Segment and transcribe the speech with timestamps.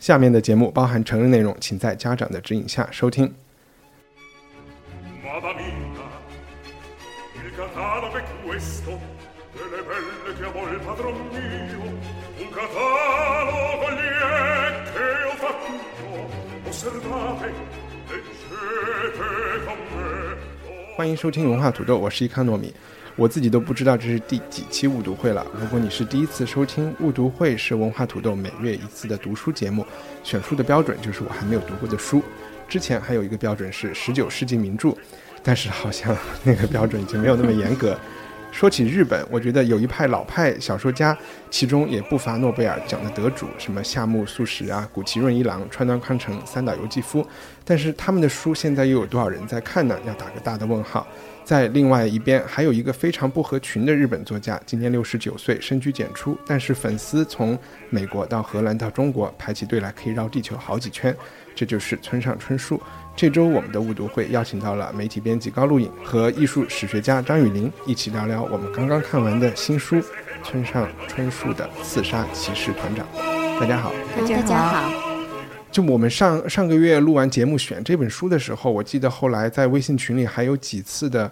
[0.00, 3.30] 下面的节目包含成人内容，请在家长的指引下收听。
[20.96, 22.74] 欢迎收听文化土豆，我是一康糯米。
[23.20, 25.46] 我自己都不知道这是第几期误读会了。
[25.60, 29.84] 如果你是第一次收听，误读会是文化土豆每月一次的读书节目，
[30.24, 32.22] 选书的标准就是我还没有读过的书。
[32.66, 34.96] 之前还有一个标准是十九世纪名著，
[35.42, 37.94] 但是好像 那个标准已经没有那么严格。
[38.50, 41.14] 说起日本，我觉得有一派老派小说家，
[41.50, 47.24] 其中也不乏诺贝尔奖的得主，什么夏目漱石啊、谷崎润一郎、川端康成、三岛由纪夫。
[47.66, 49.94] 但是他们的书现在又有多少人在看呢？
[50.06, 51.06] 要打个大的问号。
[51.50, 61.12] 在另外一边，还有一个非常不合群的日本作家，今年六十九岁，深居简出，但是粉丝从美国到荷兰到中国排起队来，可以绕地球好几圈。
[61.52, 62.80] 这就是村上春树。
[63.16, 69.96] 这周我们的误读会邀请到了媒体编辑高露颖和艺术史学家张雨林，一起聊聊我们刚刚看完的新书
[70.44, 73.04] 《村上春树的刺杀骑士团长》。
[73.60, 75.09] 大家好，大家好。
[75.70, 81.30] 就我们上上个月录完节目选这本书的时候，我记得后来在微信群里还有几次的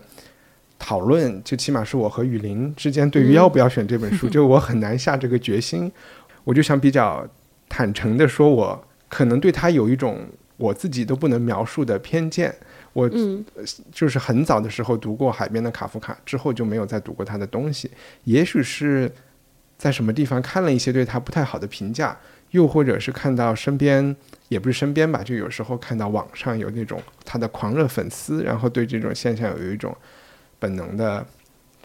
[0.78, 5.91] 讨论，就起码是我和雨林之间对于要不要选这本书， 就我很难下这个决心。
[6.44, 7.27] 我就想比较
[7.69, 10.25] 坦诚的说，我可能对他有一种
[10.56, 12.54] 我自己都不能描述的偏见。
[12.93, 13.10] 我
[13.93, 17.91] 就是很早的时候读过海边的卡夫卡，之后就没有再读过他的东西。
[18.25, 19.10] 也许是
[19.77, 22.16] 在什么地方看了一些对他不太好的评价。
[22.53, 24.14] 又或者是看到身边，
[24.48, 29.94] 也不是身边吧，就有时候看到网上有那种他的狂热粉丝，然后对这种现象有一种
[30.59, 31.26] 本能的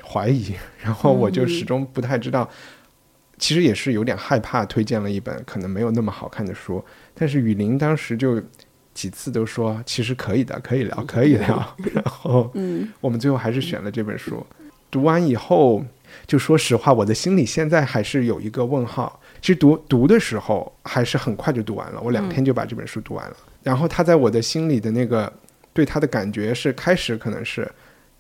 [0.04, 2.50] 怀疑，然后我就始终不太知道，
[3.38, 8.42] 其实也是有点害怕推荐了一本可能没有那么好看的书，但是雨林当时就
[8.94, 12.52] 几次都说其实可以的，可以聊， 可以聊，然后
[13.02, 14.46] 我们最后还是选了这本书。
[14.90, 15.84] 读完以后，
[16.28, 19.20] 就说实话，我的心里现在还是有一个问号。
[19.44, 23.36] 其实读读的时候还是很快就读完了，我两天就把这本书读完了。
[23.62, 25.32] 然后他在我的心里的那个
[25.74, 27.70] 对他的感觉是开始可能是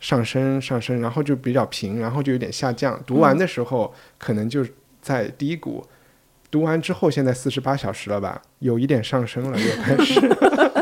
[0.01, 3.01] 上升上升，然后就比较平，然后就有点下降。
[3.07, 4.65] 读完的时候可能就
[5.01, 5.81] 在低谷，
[6.51, 10.19] 读完之后现在四十八小时了吧，有一点上升了，又开始。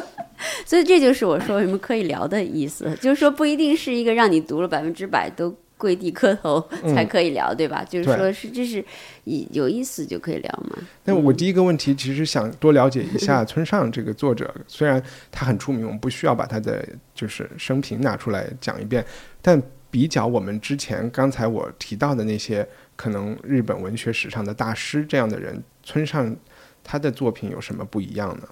[0.65, 5.55] 所以这就是我说为什么可以聊的意思，就是说不一定是一个让你读了百分之百都。
[5.81, 7.83] 跪地磕头才可以聊，对吧？
[7.83, 8.85] 就是说，是这是
[9.23, 10.77] 有有意思就可以聊嘛。
[11.05, 19.03] 那我第一个问题其实想多了解一下村上这个作者， 虽然他很出名，我们不需要把他的就是生平拿出来讲一遍，
[19.41, 19.59] 但
[19.89, 26.35] 比较我们之前刚才我提到的那些可能日本文学史上的大师这样的人，村上
[26.83, 28.47] 他的作品有什么不一样呢？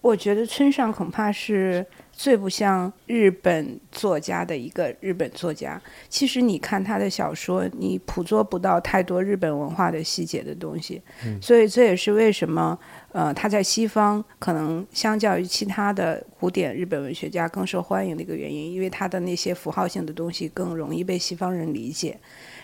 [0.00, 1.86] 我觉得村上恐怕是。
[2.12, 5.80] 最不像日本作家的一个日本作家。
[6.10, 11.00] 其实你看他的小说，你捕捉不到太多日本文化的细节的东西。
[11.40, 12.78] 所以这也是为什么，
[13.12, 22.18] 呃，他在西方可能相较于其他的古典日本文学家更受欢迎的一个原因，因为他的那些符号性的东西更容易被西方人理解。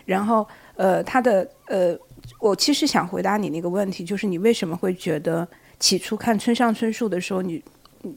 [0.04, 1.98] 然后，呃，他的呃，
[2.40, 5.48] 我其实想回答你那个问题，就是你为什么会觉得
[5.78, 7.62] 起初看村上春树的时候，你。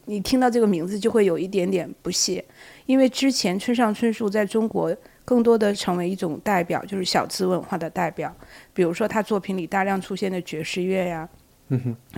[0.05, 2.45] 你听到这个名字就会有一点点不屑，
[2.85, 8.31] 因为之前村上春树在中国更多的成为一种代表，就是小资文化的代表。
[8.71, 11.27] 比如说他作品里大量出现的爵士乐呀，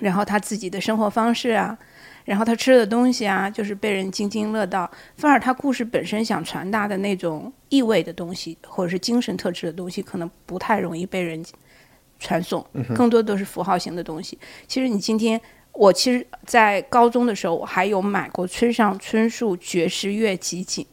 [0.01, 1.77] 然后他自己的生活方式啊，
[2.25, 4.89] 然后他吃的东西啊，就是被人津津乐道。
[5.15, 11.41] 反而他故事本身想传达的那种意味的东西，或者是精神特质的东西，可能不太容易被人
[12.21, 12.65] 传送，
[12.95, 14.39] 更多都是符号型的东西。
[14.65, 15.41] 其实你今天。
[15.73, 20.85] 我其实，在高中的时候，我还有买过村上春树爵士乐集锦，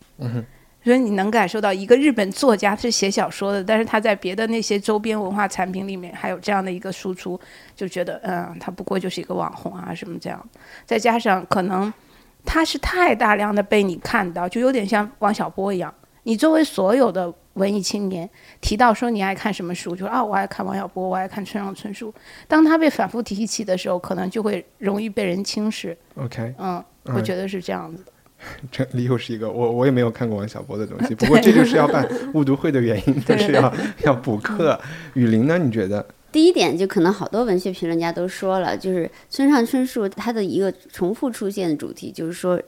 [0.84, 7.38] 所以你能感受到一个日本作家是写小说的，但是他在别的那些周边文化产品里面还有这样的一个输出，
[7.74, 10.48] 就觉得，嗯，他不过就是一个网红啊什么这样。
[10.86, 11.92] 再加上可能
[12.44, 15.92] 他是太大量的被你看到，就有点像王小波一样，
[16.28, 18.28] 你作为所有的文艺青年
[18.60, 22.12] 提到说你爱看什么书，就说啊我爱看王小波，我爱看村上春树。
[22.46, 25.96] 当他被反复提起的时候，可能就会容易被人轻视。
[26.16, 26.84] OK，嗯，
[27.14, 28.12] 我觉得是这样子的。
[28.70, 33.72] 这里又是一个我我也没有看过王小波的东西， 不过这就是要办误读会的原因，就是要
[34.04, 34.78] 要补课。
[35.14, 35.56] 雨林呢？
[35.56, 36.06] 你觉得？
[36.31, 42.60] 第一点，就可能好多文学评论家都说了，就是村上春树他的一个重复出现的主题，就是说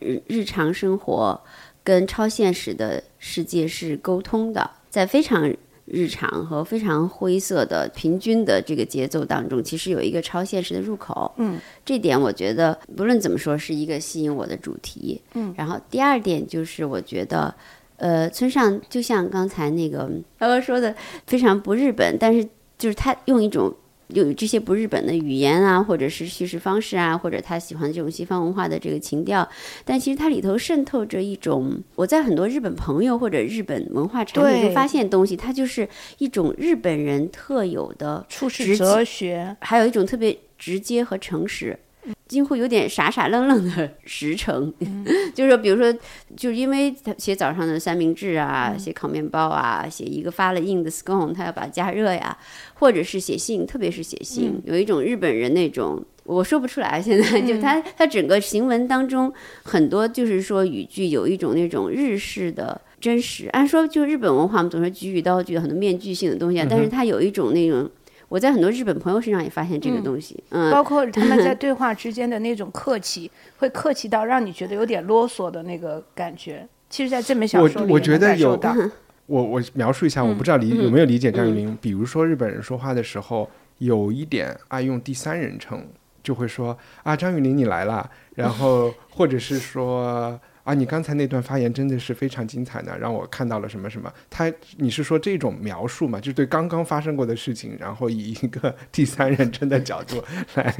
[0.00, 1.40] 日日常生活
[1.84, 5.48] 跟超现实的世界是沟通的，在非常
[5.84, 11.30] 日常和非常灰色的平均的这个节奏当中，其实有一个超现实的入口。
[11.36, 15.20] 嗯，这点我觉得不论怎么说是一个吸引我的主题。
[15.34, 17.54] 嗯，然后第二点就是我觉得。
[17.96, 20.92] 呃，村上就像刚才那个刚刚说的，
[21.28, 22.44] 非常不日本，但是
[22.76, 23.72] 就是他用一种
[24.08, 29.48] 有这些不日本的语言啊，或者是叙事方式啊，或者他喜欢这种西方文化的这个情调，
[29.84, 41.78] 但其实它里头渗透着一种我在很多日本朋友或者日本文化产品中发现的东西，它就是一种日本人特有的处世哲学，还有一种特别直接和诚实，
[42.26, 44.72] 几乎有点傻傻愣愣的实诚。
[45.34, 45.92] 就是说，比如说，
[46.36, 52.36] 就是因为他写早上的三明治啊，写烤面包啊，写一个发了硬的 scone，他要把它加热呀，
[52.74, 56.04] 或者是写信，特别是写信，有一种日本人那种。
[56.26, 59.30] 我说不出来，现在就他他整个行文当中
[59.62, 63.46] 很多就是说语句有一种那种日式的真实。
[63.48, 67.86] 按说就日本文化，我们总是举语刀具很多面具性的东西啊，但是它有一种那种，
[68.28, 76.66] 我在很多日本朋友身上也发现这个东西，嗯，包括他们在对话之间的那种客气， 会客气到让你觉得有点啰嗦的那个感觉。
[76.88, 78.90] 其实，在这本小我说里我我觉得有能感受到，
[79.26, 81.76] 我我描述一下，我不知道理有没有理解张雨林。
[81.80, 83.48] 比如说日本人说话的时候，
[83.78, 85.86] 有一点爱用第三人称，
[86.22, 90.40] 就会说啊张雨林你来了，然后或者是说。
[90.64, 94.10] 啊，你刚才那段发言真的是非常精彩呢，让我看到了什么什么。
[94.30, 96.18] 他，你是说这种描述嘛？
[96.18, 100.24] 就是对刚刚发生过的事情，然后以一个 第三人称的角度
[100.56, 100.74] 来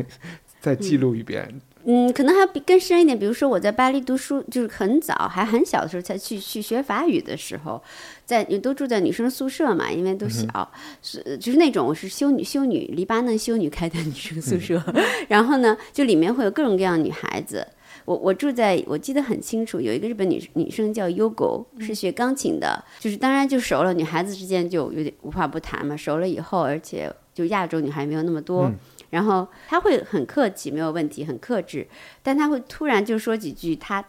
[0.58, 1.60] 再记录一遍。
[1.84, 3.18] 嗯，可能还比更深一点。
[3.18, 7.82] 比如说我在巴黎读书，就是很早，还很小的时候才去去学法语的时候，
[8.24, 10.72] 在都住在女生宿舍嘛，因为都小，
[11.02, 14.82] 是就是那种我是修女修女黎巴嫩修女开的女生宿舍，
[15.28, 17.66] 然后呢，就里面会有各种各样的女孩子。
[18.04, 25.96] 我我住在我记得很清楚，有一个日本女女生叫 Yogo，是学钢琴的，就是当然就熟了，女孩子之间就有点无话不谈嘛。
[25.96, 28.70] 熟了以后，而且就亚洲女孩没有那么多，
[29.10, 31.86] 然后她会很客气，没有问题，很克制，
[32.22, 34.04] 但她会突然就说几句，她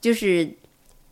[0.00, 0.48] 就是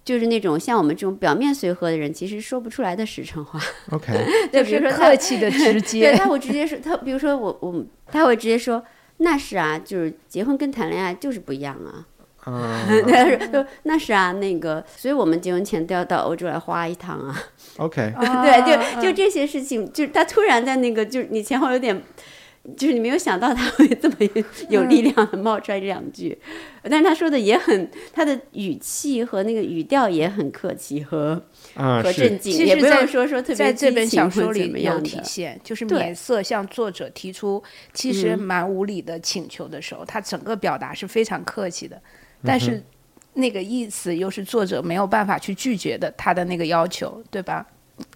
[0.04, 3.60] 就是那种像我们这种表面随和的人，其实说不出来的实诚话。
[3.90, 4.12] OK，
[4.52, 6.12] 对，就比如说她客气的直 对，接。
[6.14, 8.80] 他会直接说，他比如说我我他会直接说，
[9.18, 12.06] 那是啊，就是结婚跟谈恋爱就是不一样啊。
[12.44, 17.36] 啊 他说就那是啊，那个，所以我们结婚前都要到欧洲来花一趟啊。
[17.78, 22.02] ，OK， 对，就就这些事情，就是他突然在那个，就是你前后有点。
[22.76, 26.36] 就是你没有想到他会这么有有力量的冒出来这两句，
[26.82, 31.40] 但是他说的也很，他的语气和那个语调也很客气和
[31.74, 35.02] 和镇静，其实在也不用说说特别在这本小说里有怎么样。
[35.02, 35.98] 体现，就是对。
[35.98, 38.38] 免色向作者提出其实嗯。
[38.40, 42.00] 蛮无理的请求的时候，他整个表达是非常客气的，
[42.44, 42.82] 但嗯是
[43.34, 47.66] 那个意思又是作者没有办法去拒绝的，他的那个要求，对吧？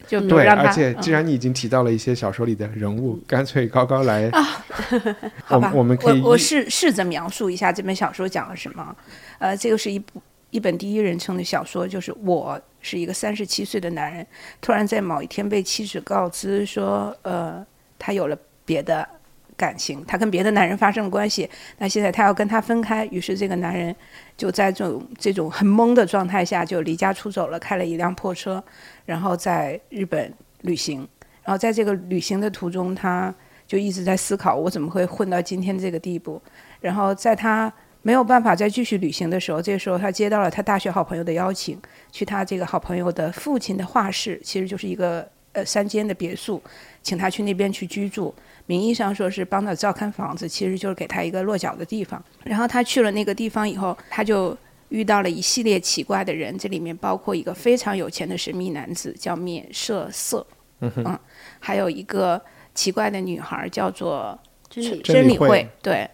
[0.06, 4.43] 就对，而且既嗯然你已经提到了一些小说里的人物，干脆高高来啊，
[5.45, 8.95] 好吧，我我们可以我试试着描述一下这本小说讲了什么。
[9.38, 14.26] 呃，这个是一部一本第一人称的小说，就是我是一个三十七岁的男人，
[14.61, 17.64] 突然在某一天被妻子告知说，呃，
[17.99, 19.09] 他有了别的
[19.57, 23.95] 感情，他跟别的男人发生了关系，那现在他要跟他分开，于是这个男人
[24.40, 28.64] 就在这种这种很懵的状态下就离家出走了，开了一辆破车，
[29.04, 30.32] 然后在日本
[30.62, 31.06] 旅行，
[31.44, 33.35] 然后在这个旅行的途中，他
[33.66, 36.40] 就一直在思考我怎么会混到今天这个地步。
[36.80, 37.70] 然后在他
[38.00, 41.78] 没有办法再继续旅行的时候，这个时候他接到了他大学好朋友的邀请，
[42.11, 46.62] 去他这个好朋友的父亲的画室，其实就是一个呃三间的别墅，
[47.02, 48.35] 请他去那边去居住。
[48.66, 52.23] 名义上说是帮他照看房子，其实就是给他一个落脚的地方。
[52.45, 54.57] 然后他去了那个地方以后，他就
[54.90, 60.47] 遇到了一系列奇怪的人，这里面包括一个非常有钱的神秘男子，叫免社色，
[60.78, 61.19] 嗯，
[61.59, 62.40] 还有一个
[62.73, 64.38] 奇怪的女孩叫做
[64.69, 65.00] 真理。
[65.02, 66.11] 真理会真理会，对，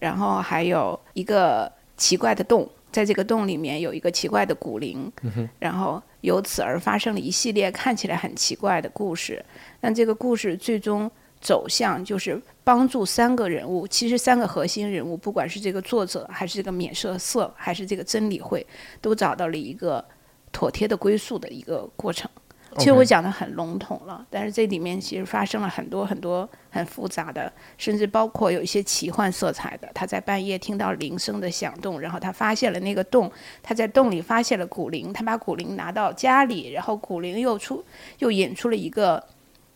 [0.00, 5.12] 然后还有一个奇怪的洞，在这个洞里面有一个奇怪的古灵，
[5.60, 9.44] 然后由此而发生了一系列看起来很奇怪的故事。
[9.80, 11.10] 但这个故事最终
[11.40, 18.66] 走向就是帮助三个人物，其实三个核心人物，不管是这个作者，还是这个免色色，还是这个真理会，
[19.00, 20.04] 都找到了一个
[20.52, 22.30] 妥帖的归宿的一个过程。
[22.78, 29.90] 其实我讲的很笼统了，但是这里面其实发生了很多很多很复杂的，甚至包括有一些奇幻色彩的。
[29.92, 37.84] 他在半夜听到铃声的响动，然后他发现了那个洞，他在洞里发现了古灵，他把古灵拿到家里，然后古灵又出
[38.20, 39.20] 又引出了一个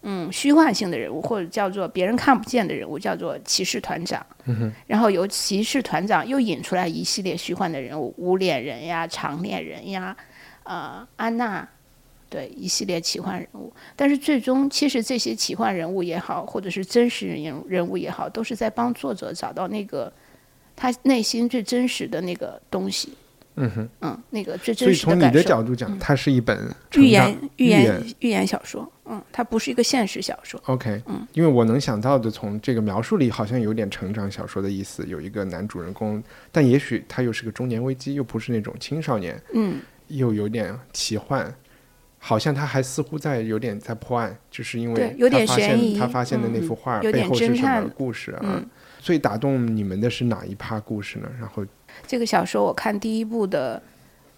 [0.02, 4.24] 嗯虚幻性的人物，或者叫做别人看不见的人物，叫做骑士团长。
[4.86, 10.16] 然后由骑士团长又引出来一系列虚幻的人物，无脸人呀、长脸人呀、
[10.62, 11.68] 呃安娜。
[12.34, 20.12] 对一系列奇幻人物，但是最终其实这些奇幻人物也好，或者是真实人人物也好，都是在帮作者找到那个
[20.74, 23.10] 他内心最真实的那个东西。
[23.56, 25.20] 嗯哼，嗯，那个最所以真实感受。
[25.20, 26.58] 从你的角度讲，它是一本
[26.96, 30.60] 寓言寓言言寓言小说，嗯，它不是一个现实小说。
[30.66, 41.54] OK，嗯因为我能想到的，从这个描述里好像有点成长小说的意思，有一个男主人公，但也许他又是个中年危机，又不是那种青少年，嗯，又有点奇幻，
[42.26, 48.40] 好像他还似乎在有点在破案，就是因为有点他发现悬疑他发现的那嗯幅画背后是什么故事啊？
[48.42, 48.66] 嗯
[48.98, 51.28] 最打动你们的是哪一趴故事呢？
[51.38, 51.62] 然后
[52.06, 53.82] 这个小说我看第一部的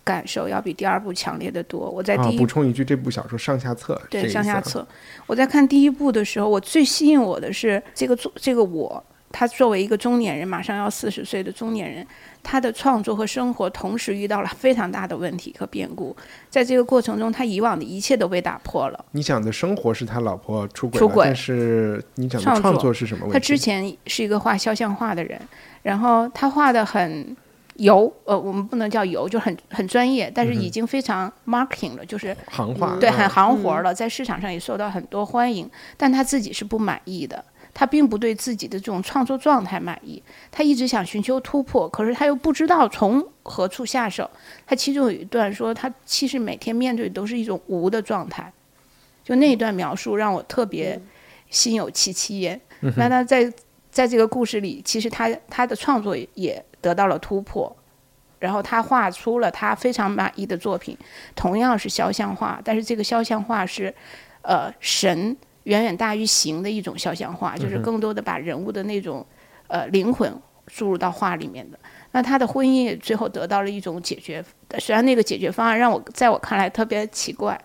[0.02, 1.88] 感受要比第二部强烈的多。
[1.88, 4.84] 我在啊，第一补充一句，这部小说上下册，对上下册。
[5.28, 9.04] 我在看第一部的时候，我最吸引我的是这个作这个我，
[9.38, 12.06] 他作为一个中年人，马上要四十岁的中年人，
[12.42, 16.16] 他的创作和生活同时遇到了非常大的问题和变故。
[16.48, 19.04] 在这个过程中，他以往的一切都被打破了。
[19.10, 23.34] 你讲的生活是他老婆出轨，出轨但是你讲的创作是什么问题？
[23.34, 25.38] 他之前是一个画肖像画的人，
[25.82, 27.36] 然后他画的很
[27.74, 37.44] 油，呃，我们不能叫油，就很很专业，但是已经非常 marketing 了，就是行话，对，嗯很行活儿了，在市场上也受到很多欢迎，但他自己是不满意的。
[37.78, 44.30] 他并不对自己的这种创作状态满意，他一直想寻求突破，可是他又不知道从何处下手。
[44.66, 48.50] 他其中有一段说，他其实每天面对都是一种无的状态，
[49.22, 50.98] 就那一段描述让我特别
[51.50, 52.58] 心有戚戚焉。
[52.96, 53.52] 那他在
[53.90, 57.76] 在这个故事里，其实他他的创作也得到了突破，
[58.38, 60.96] 然后他画出了他非常满意的作品，
[61.34, 63.94] 同样是肖像画，但是这个肖像画是，
[64.40, 69.24] 呃，神远远大于形的一种肖像画，就是更多的把人物的那种
[69.68, 70.32] 呃灵魂
[70.66, 71.78] 注入到画里面的。
[72.12, 74.42] 那他的婚姻也最后得到了一种解决，
[74.78, 77.60] 虽然那个解决方案让我在我看来特别奇怪，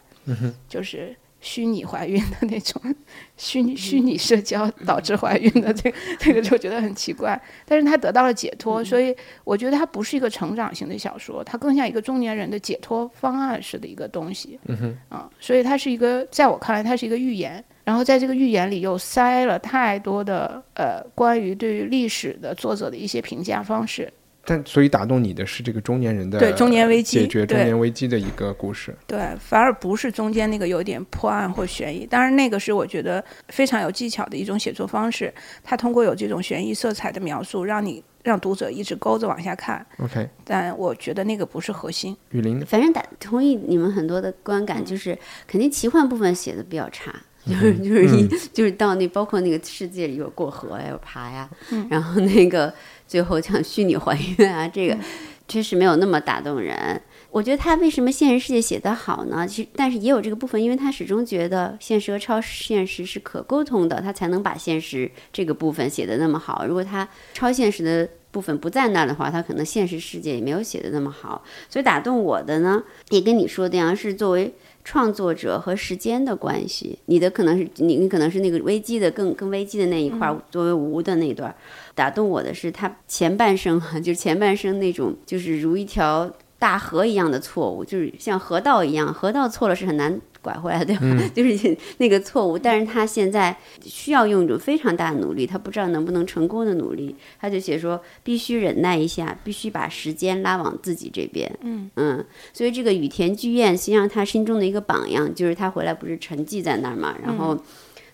[0.67, 2.81] 就是虚拟怀孕的那种，
[3.38, 7.39] 虚拟虚拟社交导致怀孕的这个这个就觉得很奇怪。
[7.65, 14.60] 但是他得到了解脱，所以我觉得它不是一个成长型的小说，它更像一个中年人的解脱方案式的一个东西。
[14.65, 17.63] 嗯哼，啊，所以它是一个，在我看来，它是一个寓言。
[17.84, 24.12] 然后在这个寓言里又塞了太多的呃关于对于历史的作者的一些评价方式。
[24.44, 28.92] 但所以打动你的是这个中年人的对中年危机解决中年危机的一个故事。
[29.06, 32.08] 对，反而不是中间那个有点破案或悬疑。
[32.08, 35.32] 当然，那个是我觉得非常有技巧的一种写作方式。
[35.64, 39.86] 它通过有这种悬疑色彩的描述，让你让读者一直勾着往下看。
[40.00, 42.18] OK，但我觉得那个不是核心。
[42.32, 47.14] 雨林反正打同意你们很多的观感，就是肯定奇幻部分写的比较差，
[47.45, 51.50] 就是就是一、就是到那包括那个世界里有过河呀，有爬呀，
[51.89, 52.74] 然后那个
[53.07, 54.98] 最后像虚拟还原啊，这个
[55.48, 57.01] 确实没有那么打动人。
[57.31, 59.48] 我觉得他为什么现实世界写得好呢？
[59.48, 66.65] 其实，但是也有这个部分，因为他始终觉得现实和超现实是可沟通的，他才能把现实这个部分写得那么好。
[66.67, 71.41] 如果他超现实的部分不在那儿的话，他可能现实世界也没有写得那么好。
[71.69, 74.53] 所以打动我的呢，也跟你说的一样，是作为
[74.84, 77.00] 创作者和时间的关系。
[77.06, 81.56] 你的可能是你，你可能是那个危机的更更危机的那一块儿，作为无的那一段儿。
[81.94, 91.01] 打动我的是他前半生啊， 就是前半生那种就是如一条大河一样的错误，就是像河道一样，河道错了是很难拐回来，对吧？
[91.33, 101.51] 就是那个错误，但是他现在需要用一种非常大的努力，他不知道能不能成功的努力，他就写说必须忍耐一下，必须把时间拉往自己这边。
[101.62, 107.57] 嗯嗯所以这个羽田剧院实际上他心中的一个榜样，就是他回来不是沉寂在那儿嘛，然后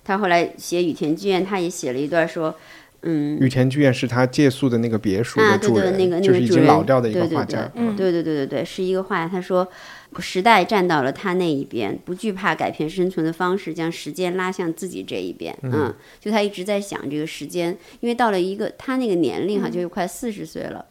[0.03, 2.53] 他后来写羽田剧院，他也写了一段说。
[3.03, 7.71] 嗯，羽田剧院是他借宿的那个别墅啊，对对，的主人，那个那就是已经老掉的一个画家。
[7.75, 9.29] 对对对对对对，是一个画家。
[9.29, 9.65] 他说，
[10.21, 15.57] 时代站到了他那一边，不惧怕改变生存的方式，将时间拉向自己这一边。
[15.63, 20.85] 嗯，就他一直在想这个时间，因为到了一个他那个年龄哈，就是快四十岁了。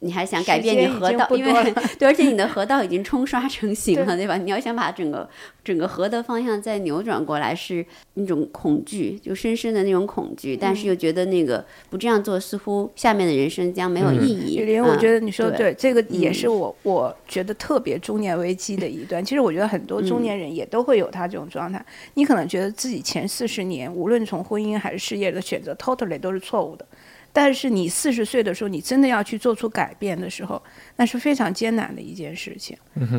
[0.00, 1.52] 你还想改变你河道，因为
[1.98, 4.36] 对，而且你的河道已经冲刷成型了，对吧？
[4.36, 5.28] 你要想把整个
[5.62, 14.56] 整个河的方向再扭转过来，是那种恐惧，就深深的那种恐惧，但是又觉得那个不这样做，似乎下面的人生将没有意义。
[14.56, 19.22] 雨林，我觉得你说对，这个也是我我觉得特别中年危机的一段。
[19.22, 21.84] 其实我觉得很多中年人也都会有他这种状态。
[22.14, 26.86] 你可能觉得自己前四十年，无论从婚姻还是事业的选择，totally 都是错误的。
[27.32, 30.60] 但是你四十岁的时候，你真的要去做出改变的时候，
[30.96, 32.76] 那是非常艰难的一件事情。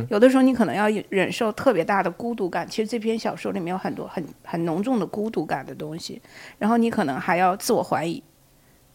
[0.10, 2.68] 有的时候你可能要忍受特别大的孤独感。
[2.68, 6.22] 其实这篇小说里面有很多很很浓重的孤独感的东西。
[6.58, 8.22] 然后你可能还要自我怀疑，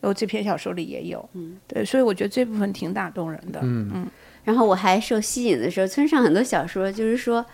[0.02, 1.26] 哦，这篇小说里也有。
[1.32, 3.60] 嗯，对，所以我觉得这部分挺打动人的。
[3.62, 4.10] 嗯嗯。
[4.44, 7.44] 然后我还受吸引的时候，村上很多小说就是说，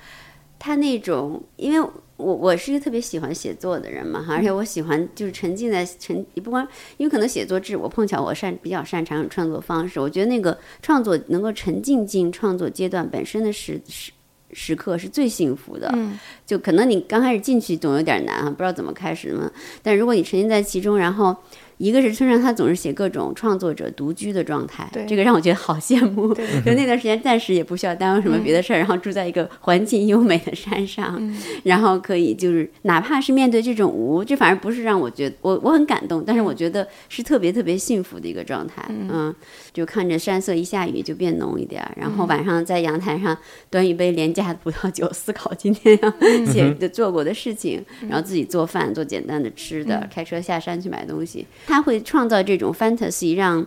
[0.58, 1.88] 他那种因为。
[2.22, 14.12] 我我是一个特别喜欢写作的人嘛，而且我喜欢就是沉浸在沉，不光因为可能写作是我碰巧我擅比较擅长创作方式，我觉得那个创作能够沉浸进创作阶段本身的时时
[14.52, 15.90] 时刻是最幸福的。
[15.94, 19.50] 嗯，就可能你刚开始进去总有点难啊，不知道怎么开始嘛。
[19.82, 21.36] 但如果你沉浸在其中，然后。
[21.82, 26.32] 一个是村上，他总是写各种创作者独居的状态，这个让我觉得好羡慕。
[26.64, 31.20] 就那段时间，暂时也不需要耽误什么别的事儿，然后住在一个环境优美的山上，
[31.64, 38.80] 然后可以就是哪怕是面对这种无，这反而不是让我觉得我我很感动，但是我觉得是特别特别幸福的一个状态。
[38.88, 39.34] 嗯，
[39.72, 43.36] 就看着山色一下雨就变浓一点，然后晚上在阳台上
[43.68, 46.12] 端一杯廉价的葡萄酒，思考今天要
[46.46, 51.44] 写的做过的事情，然后自己做饭做简单的吃的，开车下山去买东西。
[51.72, 53.66] 他会创造这种 fantasy，让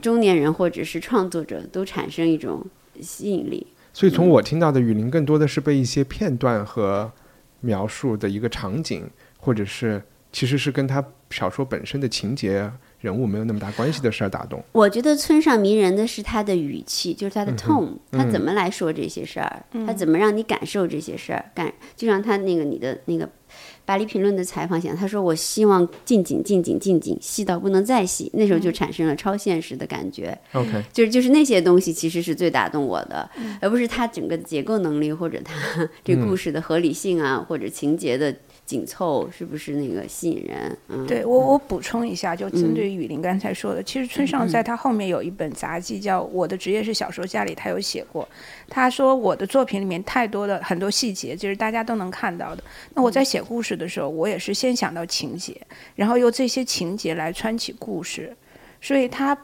[0.00, 2.64] 中年人或者是创作者都产生一种
[3.02, 3.66] 吸引力。
[3.92, 7.12] 所以从我听到的雨林，更多的是被一些片段和
[7.60, 14.64] 描述的一个场景，或者是其实是跟他小说本身的情节、人物没有那么大关系的事儿打动。
[14.72, 23.28] 我觉得村上迷人的是他的语气，就是他的 tone，他怎么来说这些事儿，他怎么让你感受这些事儿，感就像他那个你的那个。
[23.84, 28.30] 巴黎评论的采访讲，他说：“我希望近景、近景、近景，细到不能再细。
[28.34, 30.38] 那时候就产生了超现实的感觉。
[30.52, 33.28] OK，就是就是那些东西，其实是最打动我的，
[33.60, 38.34] 而不是他整个结构能力或者他 这故事的合理性啊，或者情节的。”
[38.70, 40.78] 紧凑是不是那个吸引人？
[40.86, 48.28] 嗯，对我我补充一下，就针对雨林刚才说的，其实村上在他后面有一本杂记叫《我的职业是小说家》里，他有写过。
[48.68, 52.62] 他说我的作品里面太多的很多细节，就是大家都能看到的。
[52.94, 55.60] 那我在写故事的时候，我也是先想到情节，
[55.96, 58.32] 然后用这些情节来穿起故事，
[58.80, 59.36] 所以他。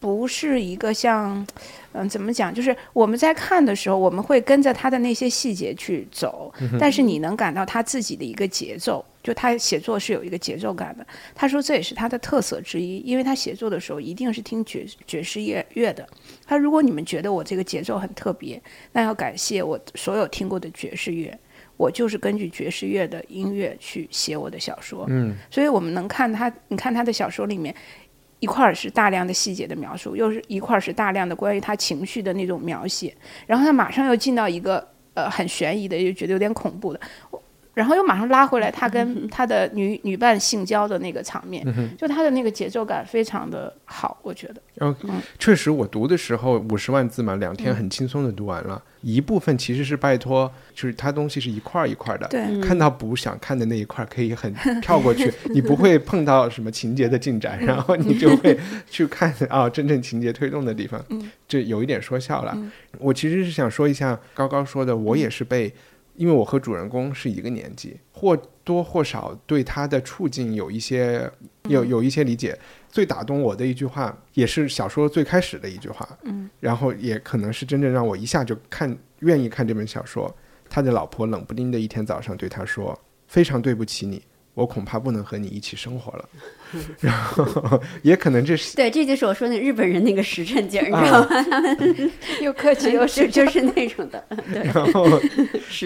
[0.00, 1.44] 不是一个像，
[1.92, 2.54] 嗯，怎么讲？
[2.54, 11.04] 就是我们在看的时候，我们会跟着他的那些细节去走，但是你能感到他自己的一个节奏，就他写作是有一个节奏感的。
[11.34, 16.08] 他说这也是他的特色之一，因为他写作的时候一定是听爵爵士乐乐的。
[16.46, 21.36] 他如果你们觉得我这个节奏很特别，那要感谢我所有听过的爵士乐，
[21.76, 25.06] 我就是根据爵士乐的音乐去写我的小说。
[25.08, 27.74] 嗯，所以我们能看他，你看他的小说里面。
[28.40, 33.14] 一块儿是大量的细节的描述，又是一块儿是大量的关于他情绪的那种描写，
[33.46, 37.00] 然后他马上又进到一个呃很悬疑的，又觉得有点恐怖的。
[37.78, 41.64] 然后又马上拉回来，他跟他的女女伴性交的那个场面，
[41.96, 44.60] 就他的那个节奏感非常的好，我觉得。
[44.80, 44.92] 嗯，
[45.38, 48.82] 确实，我读的时候五十万字嘛，两天很轻松的读完了。
[49.00, 58.58] 一部分其实是拜托，就是他东西是一块儿一块儿的，对，看到不想看的那一块可以很 跳过去，你不会碰到什么情节的进展，然后你就会
[58.90, 61.00] 去看 啊真正情节推动的地方。
[61.10, 62.58] 嗯，这有一点说笑了。
[62.98, 65.72] 我其实是想说一下高高说的，我也是被。
[66.18, 71.30] 因为我和主人公是一个年纪，或多或少对他的处境有一些
[71.68, 72.58] 有有一些理解。
[72.90, 80.34] 最打动我的一句话，也是小说最开始的一句话，嗯，然后也可能是真正让我一下就看愿意看这本小说。
[80.68, 84.22] 他的老婆冷不丁的一天早上对他说：“非常对不起你。”
[84.54, 86.28] 我恐怕不能和你一起生活了，
[87.00, 91.28] 然后也可能这是对，这就是我说那日本人那个实诚劲儿，你知道吗？
[91.48, 92.10] 他们
[92.42, 94.24] 又客气又 是就是那种的。
[94.52, 95.06] 然后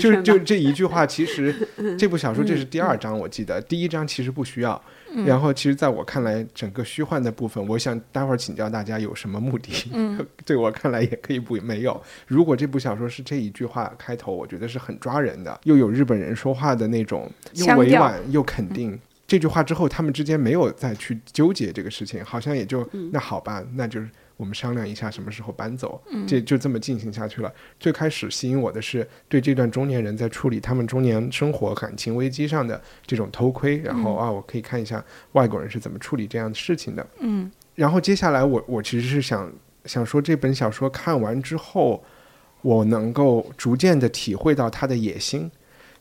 [0.01, 1.55] 就就这一句话，其实
[1.99, 4.83] 这部小说这是第二章，我记得第一章其实不需要。
[5.27, 9.71] 然后，其实在我看来，整个虚幻的部分，我想待会儿请教大家有什么目的。
[9.93, 12.03] 嗯，对我看来也可以不没有。
[12.27, 18.99] 如果这部小说是这一句话开头，我觉得是很抓人的，又有日本人说话的那种又委婉又肯定。
[19.33, 24.07] 这句话之后，他们之间没有再去纠结这个事情，好像也就那好吧，那就是。
[24.39, 27.53] 我们商量一下什么时候搬走，这就这么进行下去了。
[27.79, 37.07] 最开始吸引我的是对这段中年人在处理他们中年生活感情危机上的这种偷窥，然后啊，我可以看一下外国人是怎么处理这样的事情的。
[37.21, 39.53] 嗯，然后接下来我我其实是想
[39.85, 42.03] 想说这本小说看完之后，
[42.63, 45.49] 我能够逐渐的体会到他的野心，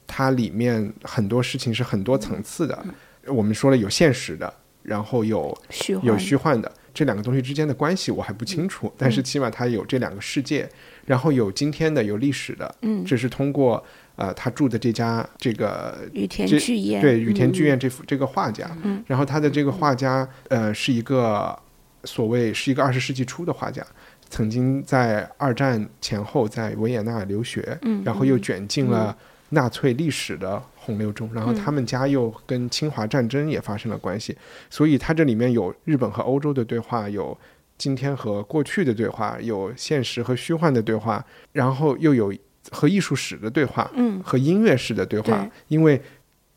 [0.07, 2.83] 它里面很多事情是很多层次的。
[3.27, 4.53] 我们说了有现实的，
[4.83, 10.69] 然后有虚有虚幻的，这两个东西之间的关系我还不清楚，但是起码它有这两个世界，
[11.05, 13.03] 然后有今天的，有历史的，嗯。
[13.05, 13.83] 这是通过
[14.15, 17.01] 呃他住的这家这个羽田剧院。
[17.01, 19.03] 对羽田剧嗯院这幅这个画家，嗯。
[19.07, 21.57] 然后他的这个画家呃是一个
[22.03, 23.85] 所谓是一个二十世纪初的画家。
[24.29, 29.15] 曾经在二战前后在维也纳留学，嗯然后又卷进了
[29.49, 34.35] 纳粹历史的洪流中，然后他们家又跟侵华战争也发生了关系，
[34.69, 37.37] 所以它这里面有日本和欧洲的对话，有
[37.77, 42.33] 今天和过去的对话，有现实和虚幻的对话，然后又有
[42.71, 45.51] 和艺术史的对话，嗯和音乐史的对话对。
[45.67, 45.97] 因为《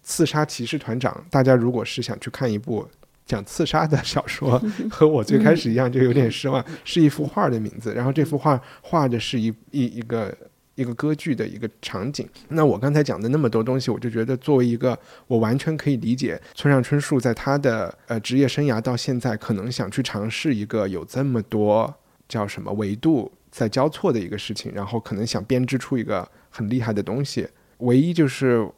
[0.02, 2.88] 刺杀骑士团长》，大家如果是想去看一部
[3.26, 4.60] 讲刺杀的小说，
[4.90, 7.94] 和我最开始一样，就有点失望，是一幅画的名字。
[7.94, 10.36] 然后这幅画画的是一一一个
[10.74, 12.28] 一个歌剧的一个场景。
[12.48, 21.94] 那我刚才讲的那么多东西，我就觉得作为一个我完全可以理解村上春树在他的呃职业生涯到现在，可能想去尝试一个有这么多
[22.28, 27.46] 叫什么维度在交错的一个事情，然后可能想编织出一个很厉害的东西。
[27.78, 28.68] 唯一就是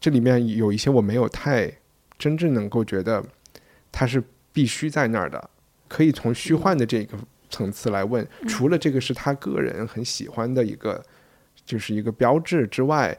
[0.00, 1.72] 这里面有一些我没有太
[2.18, 3.24] 真正能够觉得
[3.92, 4.22] 它是
[4.52, 5.50] 必须在那儿的，
[5.88, 7.16] 可以从虚幻的这个
[7.48, 8.26] 层次来问。
[8.48, 11.02] 除了这个是他个人很喜欢的一个，
[11.64, 13.16] 就是一个标志之外，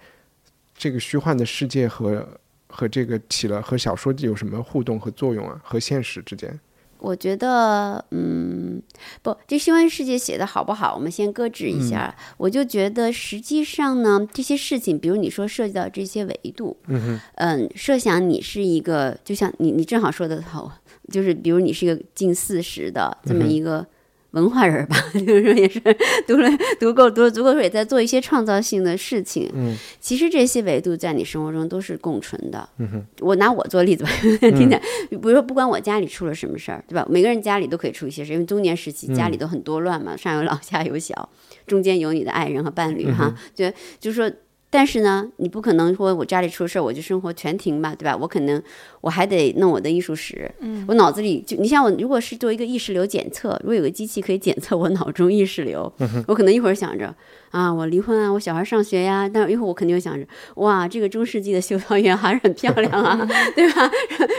[0.76, 2.28] 这个虚幻的世界和
[2.68, 5.60] 和这个起了和小说有什么互动和作用啊？
[5.64, 6.60] 和现实之间？
[7.00, 8.80] 我觉得，嗯，
[9.24, 12.16] 不，这虚幻世界写的好不好，我们先搁置一下。
[12.38, 20.80] 我就觉得，实际上呢，这些事情，比如你说涉及到这些维度，嗯嗯，设想你是一个，就像你你正好说的好，
[21.12, 23.84] 就是比如你是一个近四十的这么一个
[24.32, 25.80] 文化人吧， 就是说也是
[26.28, 29.50] 读了读够读了足够书，也在做一些创造性的事情。
[29.54, 32.68] 嗯，其实这些维度在你生活中都是共存的。
[32.78, 37.06] 嗯哼，我拿我做例子吧，听起来，比如说不管我家里出了什么事儿，对吧？
[37.10, 41.30] 每个人家里都可以出一些事，因为中年时期家里都很多乱嘛，上有老下有小，
[41.68, 44.32] 中间有你的爱人和伴侣哈，就就是说。
[44.74, 48.16] 但是呢，你不可能说我家里出事儿我就生活全停吧，对吧？
[48.16, 48.64] 我可能
[49.02, 55.92] 我还得弄我的艺术史，嗯，我脑子里就你像我，如果是做一个意识流检测，如果有个机器可以检测我脑中意识流，
[56.28, 57.14] 我可能一会儿想着
[57.50, 63.90] 啊，我离婚啊，我小孩上学呀，但是一会儿我肯定会想着，哇，这个中世纪的修道院还是很漂亮啊， 对吧？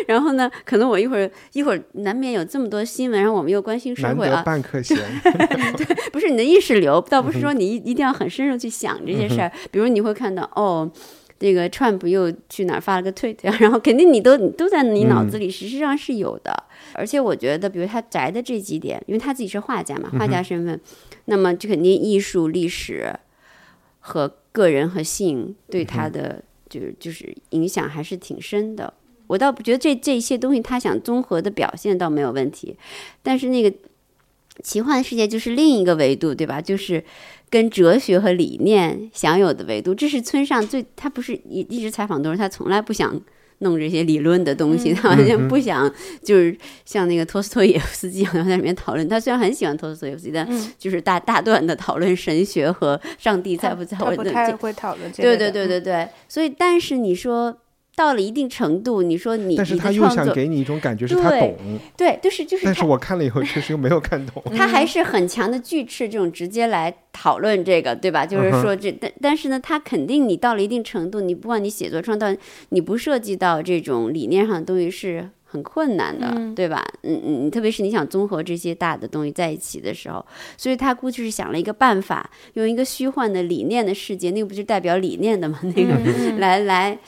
[0.06, 4.96] 然后呢，可能我一会儿一会儿难免有这么多新闻，然后我们又关心社会啊，半颗闲。
[6.12, 9.50] 不是你的意识流，倒不是说你一一定要很深入去想这些事儿。
[9.70, 10.88] 比如你会看到哦，
[11.42, 16.54] 这个 Trump 又去哪儿发了个推特， 然后肯定你都都在你脑子里，实际上是有的。
[16.94, 20.80] 而且我觉得，比如他宅的这几点，因为他自己是画家嘛，画家身份，
[21.24, 23.12] 那么就肯定艺术、历史
[24.00, 28.94] 和个人和性对他的就是就是影响还是挺深的。
[29.26, 32.76] 我倒不觉得这这些东西他想综合的表现倒没有问题，
[33.22, 33.72] 但是那个
[34.62, 36.60] 奇幻世界就是另一个维度，对吧？
[36.60, 37.02] 就是
[37.52, 39.94] 跟哲学和理念享有的维度。
[39.94, 43.20] 这是村上最他不是一一直采访都是他从来不想
[43.58, 45.92] 弄这些理论的东西，他完全不想
[46.24, 49.06] 就是像那个托斯托耶夫斯基好像在里面讨论。
[49.06, 57.56] 他虽然很喜欢托斯托耶夫斯基，但就是大大段的讨论神学和上帝在不在他不我的这太会讨论这对对对对对，所以但是你说
[58.02, 61.56] 到了一定程度，你说你但是你他又想给你一种感觉是他懂，
[61.96, 64.42] 对，就是就是但是我看了以后确实又没有看懂。
[64.56, 68.26] 他还是很强的拒斥这种直接来讨论这个，对吧？
[68.26, 72.26] 就是说这，但但是呢，他肯定你到了一定程度，你不管你写作创造，
[72.70, 76.84] 你不涉及到这种理念上的东西是很困难的，对吧？
[77.02, 80.24] 嗯嗯，特别是你想综合这些大的东西在一起的时候，
[80.56, 85.60] 所以他估计是想了一个办法，用一个虚幻的理念的世界，那个不就代表理念的吗？
[85.62, 86.98] 那个、来来。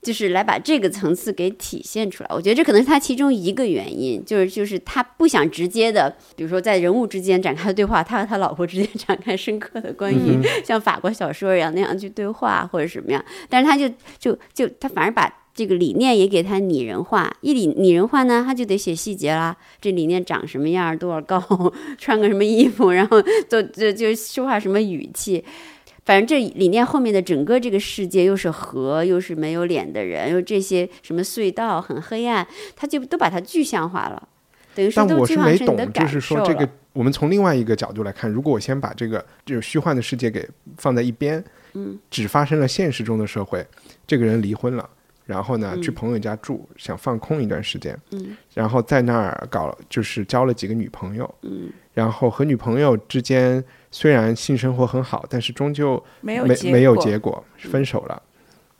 [0.00, 21.42] 就是来把这个层次给体现出来，我觉得这可能是他其中一个原因，就是就是他不想直接的，比如说在人物之间展开对话，他和他老婆之间展开深刻的关于，像法国小说一样那样去对话或者什么样，但是他就就就他反而把这个理念也给他拟人化，一理拟人化呢，他就得写细节啦，这理念长什么样，多少高，
[21.98, 25.44] 穿个什么衣服，然后就就就说话什么语气。
[26.08, 34.28] 反正这理念后面的整个这个世界又是河，又是没有脸的人，又这些什么隧道很黑暗，他就都把它具象化了，
[34.74, 36.18] 等于说但我是没懂就感是。
[36.18, 41.44] 说这个，我们从另外一个角度来看，如果我先把这个就是虚幻的世界给放在一边，
[41.74, 43.62] 嗯，只发生了现实中的社会，
[44.06, 44.88] 这个人离婚了，
[45.26, 51.68] 然后呢嗯去朋友家住，想放空一段时间，嗯，然后在那儿搞就是交了几个女朋友，嗯，
[51.98, 58.22] 然后和女朋友之间虽然性生活很好，但是终究没没有结没有果结果，分手了。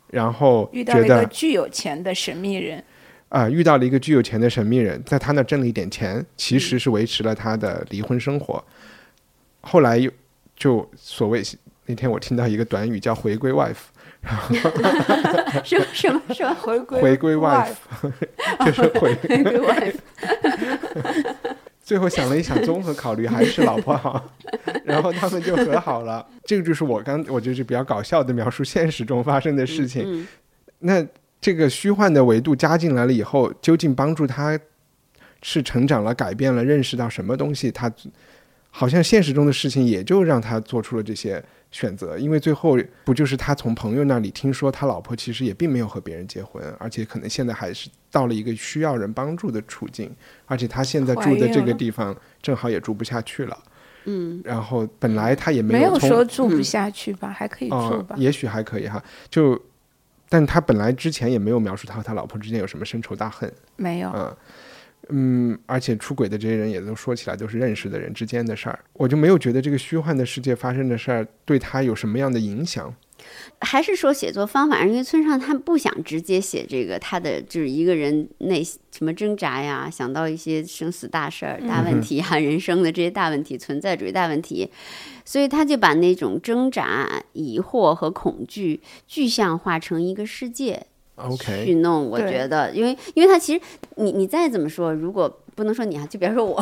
[0.07, 2.81] 然后遇到了觉得一个巨有钱的神秘人，
[3.27, 8.63] 啊、遇到了一个巨有钱的神秘人，在他那挣了一点钱，其实是维持了他的离婚生活。
[9.59, 10.09] 后来又
[10.55, 11.43] 就所谓
[11.87, 13.89] 那天我听到一个短语叫 “回归 wife”，
[15.65, 17.75] 什么什么什么回归回归 wife，
[18.65, 18.87] 就是。
[18.97, 19.95] 回归 wife，
[21.89, 24.23] 最后想了一想，综合考虑 还是老婆好，
[24.85, 26.23] 然后他们就和好了。
[26.45, 30.03] 这个就是我刚我就是比较搞笑的描述现实中发生的事情。
[30.05, 30.27] 嗯
[30.81, 31.03] 那
[31.41, 34.57] 这个虚幻的维度加进来了以后，究竟帮助他
[35.41, 37.71] 是成长了、改变了、认识到什么东西？
[37.71, 37.91] 他
[38.69, 50.11] 好像现实中的事情也就让他做出了这些选择，因为最后不就是他从朋友那里听说他老婆其实也并没有和别人结婚，而且可能现在还是到了一个需要人帮助的处境，
[50.45, 53.57] 而且他现在住的这个地方正好也住不下去了。
[54.05, 58.15] 嗯，然后本来他也没有有说住不下去吧，还可以住哦吧，。
[58.17, 59.03] 也许还可以哈。
[59.29, 59.61] 就，
[60.29, 64.35] 但他本来之前也没有描述他和他老婆之间有什么深仇大恨，没有，嗯
[65.07, 72.93] 嗯，而且出轨的这些人也都说起来都是认识的人之间的事儿，我就没有觉得这个虚幻的世界发生的事儿对他有什么样的影响。
[73.59, 84.69] 还是说写作方法，因为村上他不想直接写这个他的就是一个人内什么挣扎呀，想到一些生死大事儿、大问题啊，人生的这些大问题、存在主义大问题，
[85.25, 90.85] 所以他就把那种挣扎、疑惑和恐惧具象化成一个世界。
[91.37, 93.61] 去 OK，弄，我觉得，因为因为他其实
[93.95, 96.61] 你你再怎么说，如果不能说你啊，就比方说我，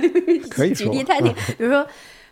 [0.50, 1.86] 可以举说例太那，比如说。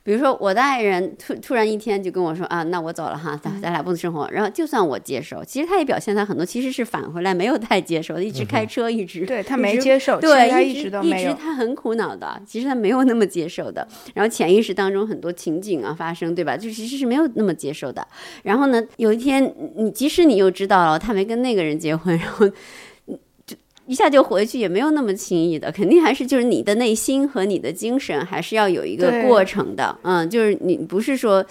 [0.07, 4.29] 比如说，我的爱人突突然一天就跟我说啊，那我走了哈，咱咱俩不能生活。
[4.31, 11.35] 然后就算我接受，其实他也表现他很多其实是返回来没有太接受，一直开车，一直对他没接受，对，实他一直都没有。
[11.35, 13.85] 他很苦恼的，其实他没有那么接受的。
[14.15, 16.57] 然后潜意识当中很多情景啊发生，对吧？
[16.57, 18.07] 就其实是没有那么接受的。
[18.45, 22.49] 然后呢，有一天你即使你又知道了他没跟那个人结婚，然后
[23.87, 29.97] 一下就回去，也没有那么轻易的，肯定还是就是你的内心和你的精神还是要有一个过程的。
[30.03, 31.45] 嗯，就是你不是说。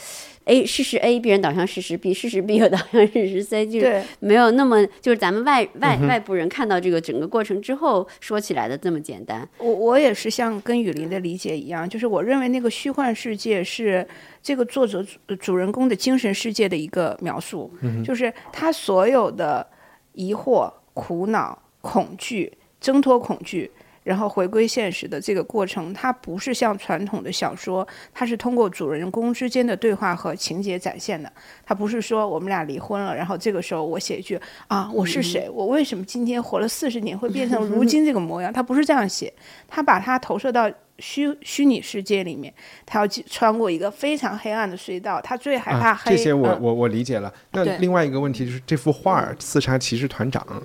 [0.48, 9.50] A 事实 A 必然导向事实 B，事实 B 又导向事实 C，就是，没有那么就是咱们外外嗯外部人看到这个整个过程之后说起来的这么简单。
[9.58, 14.08] 我我也是像跟雨林的理解一样，就是我认为那个虚幻世界是
[14.44, 17.72] 这个作者主主人公的精神世界的一个描述，
[18.06, 19.66] 就是他所有的
[20.14, 23.72] 疑惑、苦恼、恐惧、挣脱恐惧。
[24.04, 31.32] 然后回归现实的这个过程，它不是像传统的小说，它是通过主人公之间的对话和情节展现的。
[31.66, 35.50] 它不是说我们俩离婚了，然后这个时候我写一句啊，我是谁？
[35.50, 38.54] 我为什么今天活了四十年会变成如今这个模样？
[38.54, 39.34] 它不是这样写，
[39.68, 42.54] 他把它投射到虚虚拟世界里面，
[42.86, 46.16] 他要去穿过一个非常黑暗的隧道，他最害怕啊，黑。
[46.16, 47.34] 这些我嗯我我理解了。
[47.54, 50.62] 那另外一个问题就是这幅画《刺杀骑士团长》，呃，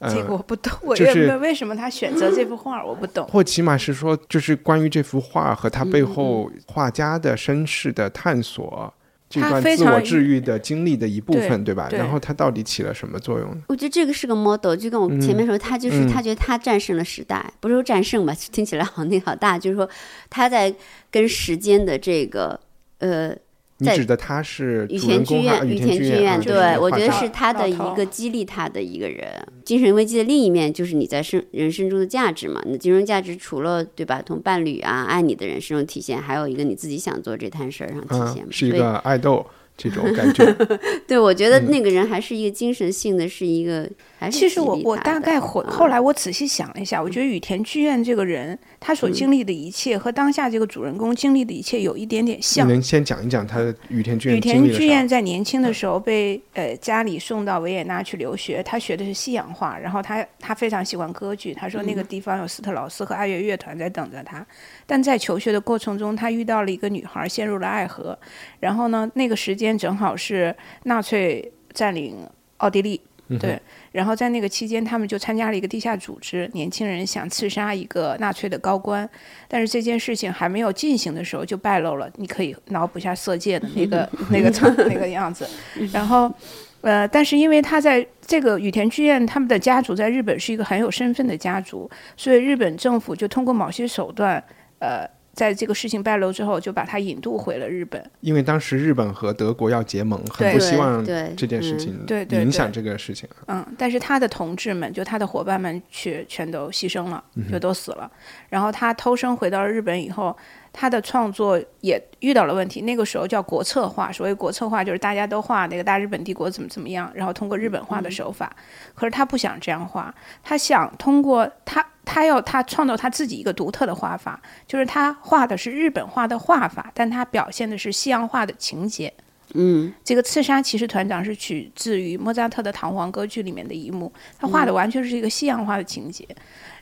[0.00, 3.26] 这个我不懂，我就是也没为什么他选择这幅画，我不懂。
[3.26, 8.92] 或起码是说，就是关于这幅画和他嗯背后画家的身世的探索，
[9.28, 11.88] 这他段非常自我治愈的经历的一部分，对对吧？
[11.88, 13.62] 对然后他到底起了什么作用呢？
[13.68, 19.88] 我觉得这个是个 model，就跟我前面说，他就是、嗯他觉得他战胜了时代，不是说战胜吧，听起来好那好大，就是说
[20.30, 20.72] 他在
[21.10, 22.58] 跟时间的这个
[22.98, 23.38] 呃在
[23.80, 29.28] 你指的他是羽田剧院，羽羽田剧院，对我觉得是他的一个激励他的一个人。
[29.64, 32.60] 精神危机的另一面就是你在生人生中的价值嘛。
[32.64, 38.48] 你的精神价值除了对吧，同伴侣啊、爱你的人生中体现，还有一个你自己想做这摊事儿上体现嘛。
[38.48, 40.44] 嗯，是一个爱豆这种感觉。
[41.06, 43.88] 对，我觉得嗯那个人还是一个精神性的，是一个
[44.18, 45.70] 还是其实我我大概后嗯。
[45.70, 52.66] 后来我仔细想了一下，我觉得羽田剧院这个人他所经历的一切和当下这个主人公经历的一切有一点点你像。
[52.66, 55.06] 能先讲一讲他的羽田剧羽院田剧院？
[55.06, 64.44] 在年轻的时候被呃家里送到维也纳去留学，他学的是西洋画，然后他他非常喜欢歌剧，他说那个地方有斯特劳斯和爱乐乐团在等着他，
[64.86, 68.18] 但在求学的过程中，他遇到了一个女孩，陷入了爱河，
[68.60, 70.54] 然后呢，那个时间正好是
[70.84, 72.16] 纳粹占领
[72.58, 73.00] 奥地利，
[73.38, 73.60] 对，
[73.98, 79.08] 然后在那个期间，他们就参加了一个地下组织，年轻人想刺杀一个纳粹的高官，
[79.48, 82.08] 但是这件事情还没有进行的时候就败露了。
[82.14, 84.50] 你可以脑补一下《色戒》的那个 那个
[84.84, 85.44] 那个样子，
[85.92, 86.32] 然后。
[86.80, 94.40] 呃，但是因为他在这个羽田剧院，他们的家族在日本是一个很有身份的家族，所以日本政府就通过某些手段，
[94.78, 95.04] 呃，
[95.38, 98.10] 在这个事情败露之后，就把他引渡回了日本。
[98.22, 103.28] 因为当时日本和德国要结盟，很不希望对这件事嗯情影响这个事情。
[103.46, 108.10] 嗯，但是他的同志们，就他的伙伴们，却全都牺牲了，就都死了。
[108.48, 110.36] 然后他偷生回到日本以后，
[110.80, 112.82] 他的创作也遇到了问题。
[112.82, 118.54] 那个时候叫国策化，所谓国策化就是大家都画那个大日本帝国怎么怎么样，然后通过日本画的手法。
[118.94, 120.14] 可是他不想这样画，
[120.44, 129.12] 他想通过他，他要他创造他自己一个独特的画法，就是他画的是日本画的画法，但他表现的是西洋画的情节。
[129.54, 136.24] 嗯这个刺杀骑士团长是取自于莫扎特的《唐璜歌剧》里面的一幕，他画的完全是一个西洋化的情节。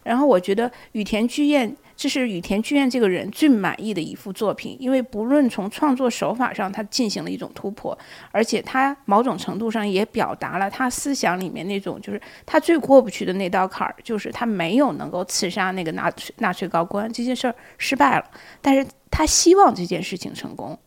[0.03, 7.99] 然后我觉得羽田居彦，这是羽田居彦这个人最满意的一幅作品，因为不论从创作手法上，他进行了一种突破，
[8.31, 18.25] 而且他某种程度上也表达了他思想里面那种，就是他最过不去的那道坎儿，就是他没有能够刺杀那个纳粹纳粹高官这件事儿失败了，
[18.61, 20.79] 但是他希望这件事情成功。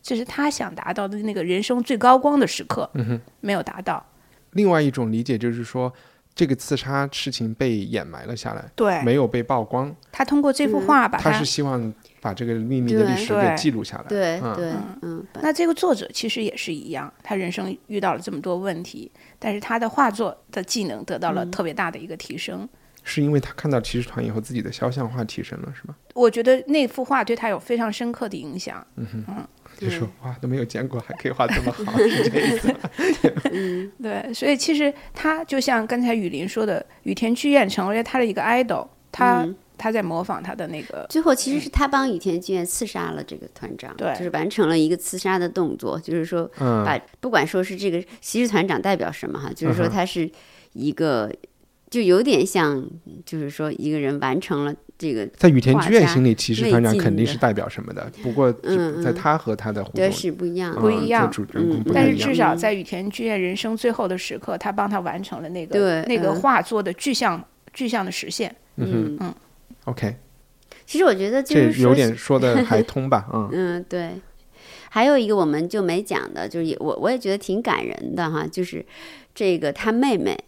[0.00, 2.90] 这是他想达到的那个人生最高光的时刻，
[3.40, 4.04] 没有达到。
[4.52, 5.92] 另外一种理解就是说，
[6.38, 9.92] 这个刺杀事情被掩埋了下来，对，没有被曝光。
[10.12, 14.04] 他通过这幅画他是希望把这个秘密的历史给记录下来。
[14.04, 14.72] 嗯对对
[15.02, 22.68] 嗯，那这个作者其实也是一样，他人生遇到了这么多问题，但是他的画作的技能得到了特别大的一个提升。
[23.02, 25.96] 是因为他看到骑士团以后，自己的肖像画提升了，是吗？
[26.14, 28.86] 我觉得那幅画对他有非常深刻的影响。
[29.78, 32.78] 就说哇都没有见过，还可以画这么好， 是这意思吗？
[34.02, 44.12] 对，所以其实他就像刚才雨林说的，雨田剧院成为了他的一个 idol，他、他在模仿他的那个，最后其实是他帮雨田剧院刺杀了这个团长，对。
[44.16, 46.84] 就是完成了一个刺杀的动作，就是说嗯。
[46.84, 50.28] 把不管说是这个骑士团长代表什么哈，就是说他是
[50.72, 51.32] 一个。
[51.90, 52.84] 就有点像，
[53.24, 58.10] 就是说一个人完成了这个，在羽田剧院心里，骑士团长肯定是代表什么的。
[58.22, 58.50] 不过，
[59.02, 60.80] 在他和他的互动对，是不一样的。
[60.80, 61.30] 不一样
[61.92, 62.34] 但是至。
[62.34, 68.54] 少在羽田剧院人生最后的时刻，他帮他完成了那个对那个嗯画作的具象具象的实现。
[68.76, 69.34] 嗯嗯
[69.86, 70.14] OK，
[70.86, 73.26] 其实我觉得就这有点说的还通吧？
[73.32, 74.10] 嗯， 嗯，对。
[74.88, 78.84] 还有一个我们就没讲的，就是也我我也觉得挺感人的哈，就是
[79.34, 80.38] 这个他妹妹，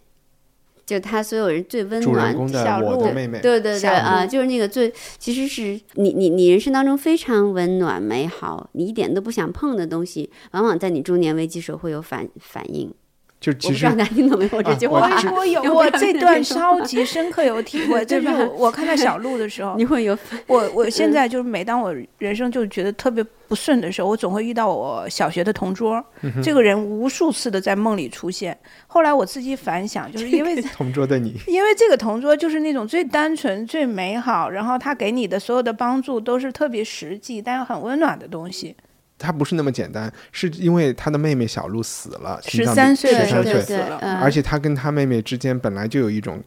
[0.91, 12.93] 就他所有人最温暖的小鹿的妹妹，对对对啊，就是那个最，其实是你你你人生当中非常温暖美好，你一点都不想碰的东西，往往在你中年危机时候会有反反应。
[13.41, 15.09] 我就其实我 这句话？
[15.09, 28.55] 啊我我有我这段超级深刻有体会， 就是我我看到小鹿的时候 你，会有我我现在就是每当我人生就觉得特别不顺的时候，我总会遇到我小学的同桌，嗯这个人无数次的在梦里出现。
[28.85, 38.75] 后来我自己反想，就是因为同桌的你，因为这个同桌就是那种最单纯、最美好，然后他给你的所有的帮助都是特别实际但又很温暖的东西。
[39.21, 44.17] 他不是那么简单，是因为他的妹妹小鹿死了，心十三岁的时候13岁死了，嗯。
[44.17, 46.43] 而且他跟他妹妹之间本来就有一种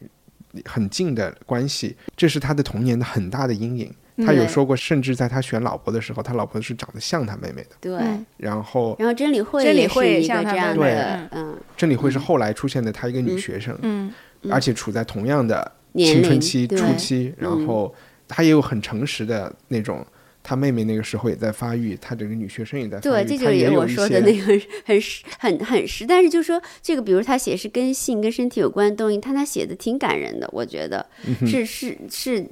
[0.65, 3.95] 很近的关系，这是他的童年的很大的阴影。
[4.25, 7.71] 他有说过，甚至在他选老婆的时候，他老婆是长得像他妹妹的。
[7.81, 7.97] 对。
[7.97, 10.59] 嗯然后然后真理会真理也是会像他妹妹。
[10.59, 14.13] 样的嗯，嗯，真理会是后来出现的她一个女学生，嗯，
[14.51, 17.93] 而且处在同样的青春期初期，然后
[18.29, 20.05] 她也有很诚实的那种。
[20.45, 24.45] 她妹妹那个时候也在发育，她整个女学生也在发育对，这就是也我说的那个
[24.85, 26.07] 很实、很很实。
[26.07, 32.47] 但是就说这个，比如他写是跟性、跟身体有关的东西，他他写的挺感人的，我觉得、嗯是是是，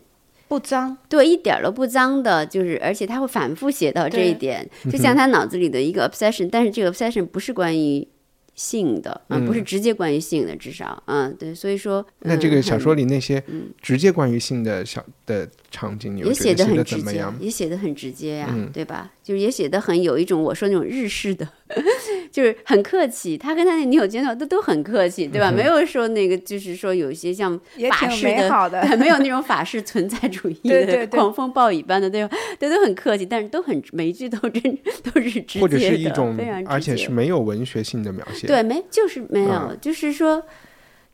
[0.48, 8.08] 不脏，对，一点儿都不脏的，就是而且他会反复写到这一点，嗯就像他脑子里的一个 obsession，但是这个 obsession 不是关于。
[8.54, 13.42] 性的嗯、不是直接关于性的，至少嗯，对，所以说那这个小说里那些
[13.80, 17.24] 直接关于性的小的场景，你也写的很直接？
[17.40, 19.10] 也写的很直接呀、嗯对吧？
[19.24, 21.48] 就是也写的很有一种我说那种日式的，
[22.30, 23.36] 就是很客气。
[23.38, 25.50] 他跟他那女友见到都都很客气，对吧？
[25.50, 27.58] 嗯没有说那个就是说有一些像
[27.90, 32.36] 法式美好的 没有那种 法式存在主义的对对对狂风暴雨般的，对吧？
[32.58, 34.62] 对，都很客气，但是都很每一句都真
[35.02, 38.46] 都是直接的，或者是一种非常直接，而且是没有文学性的描写。
[38.46, 40.42] 对，没就是没有，嗯就是说，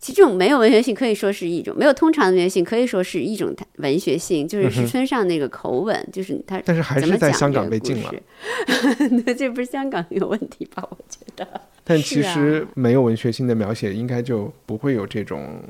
[0.00, 6.58] 其实这种没有文学性可以说是一种没有通常的文学性，可以说是一种文学性，就是石村上那个口吻，就是他。
[6.58, 8.11] 嗯但是还是在香港被禁了。
[8.11, 10.87] 事 对，这不是香港有问题吧？
[10.88, 11.46] 我觉得。
[11.82, 15.62] 但其实没有文学性的描写，应该就不会有这种。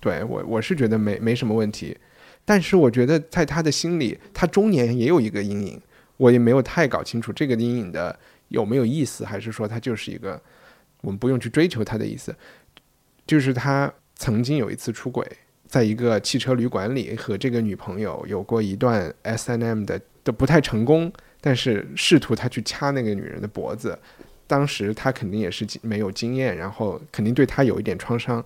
[0.00, 1.96] 对我，我是觉得没没什么问题。
[2.44, 5.80] 但是我觉得在他的心里，他中年也有一个阴影，
[6.18, 8.14] 我也没有太搞清楚这个阴影的
[8.48, 10.38] 有没有意思，还是说他就是一个
[11.00, 12.34] 我们不用去追求他的意思。
[13.26, 15.26] 就是他曾经有一次出轨，
[15.66, 23.98] 在一个汽车旅馆里和这个女朋友有过一段 S N M 的的不太成功，但是试图他去掐那个女人的脖子，
[24.46, 28.44] 当时他肯定也是没有经验，然后肯定对他有一点创伤，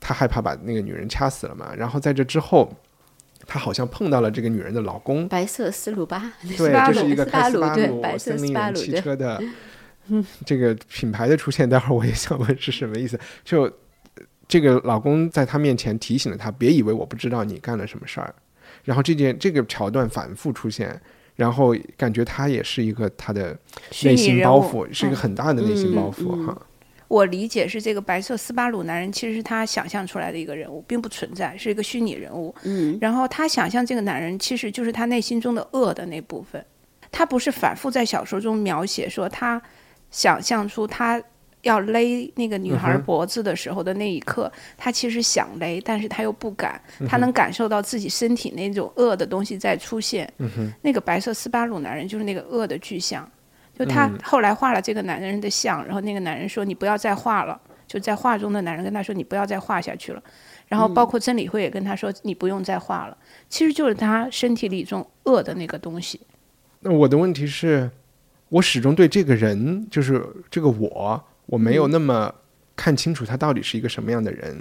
[0.00, 1.74] 他害怕把那个女人掐死了嘛。
[1.76, 2.72] 然后在这之后，
[3.46, 9.42] 他好像碰到了这个女人的老公，白色斯鲁巴，对，这是一个开斯巴鲁森林人汽车的
[10.44, 11.68] 这个品牌的出现。
[11.68, 13.70] 待会儿我也想问是什么意思，就。
[14.48, 18.32] 这个老公在他面前提醒了他，别以为我不知道你干了什么事儿。
[18.84, 21.00] 然后这件这个桥段反复出现，
[21.34, 23.58] 然后感觉他也是一个他的
[24.04, 26.56] 内心包袱，是一个很大的内心包袱哈。
[27.08, 32.54] 我理解是这个白色斯巴鲁男人其实是他想象出来的一个人物，并不存在，是一个虚拟人物。
[32.62, 36.64] 嗯，然后他想象这个男人其实就是他内心中的恶的那部分。
[37.10, 39.60] 他不是反复在小说中描写说他
[40.10, 41.22] 想象出他。
[41.62, 46.80] 要勒那个女孩脖子的时候的那一刻，他其实想勒，但是他又不敢。
[47.08, 50.32] 他能感受到自己身体那种恶的东西在出现。
[50.82, 53.28] 那个白色斯巴鲁男人就是那个恶的具象。
[53.76, 60.22] 就他后来画了这个男人的像，然后那个男人说：“你不要再画了。”就在画中的男人跟他说：“你不要再画下去了。”
[60.68, 63.18] 然后包括曾理会也跟他说：“你不用再画了。”
[63.50, 66.20] 其实就是他身体里一种恶的那个东西。
[66.78, 67.90] 那我的问题是，
[68.56, 71.22] 我始终对这个人，就是这个我。
[71.44, 72.34] 我没有那么
[72.74, 74.58] 看清楚他到底是一个什么样的人，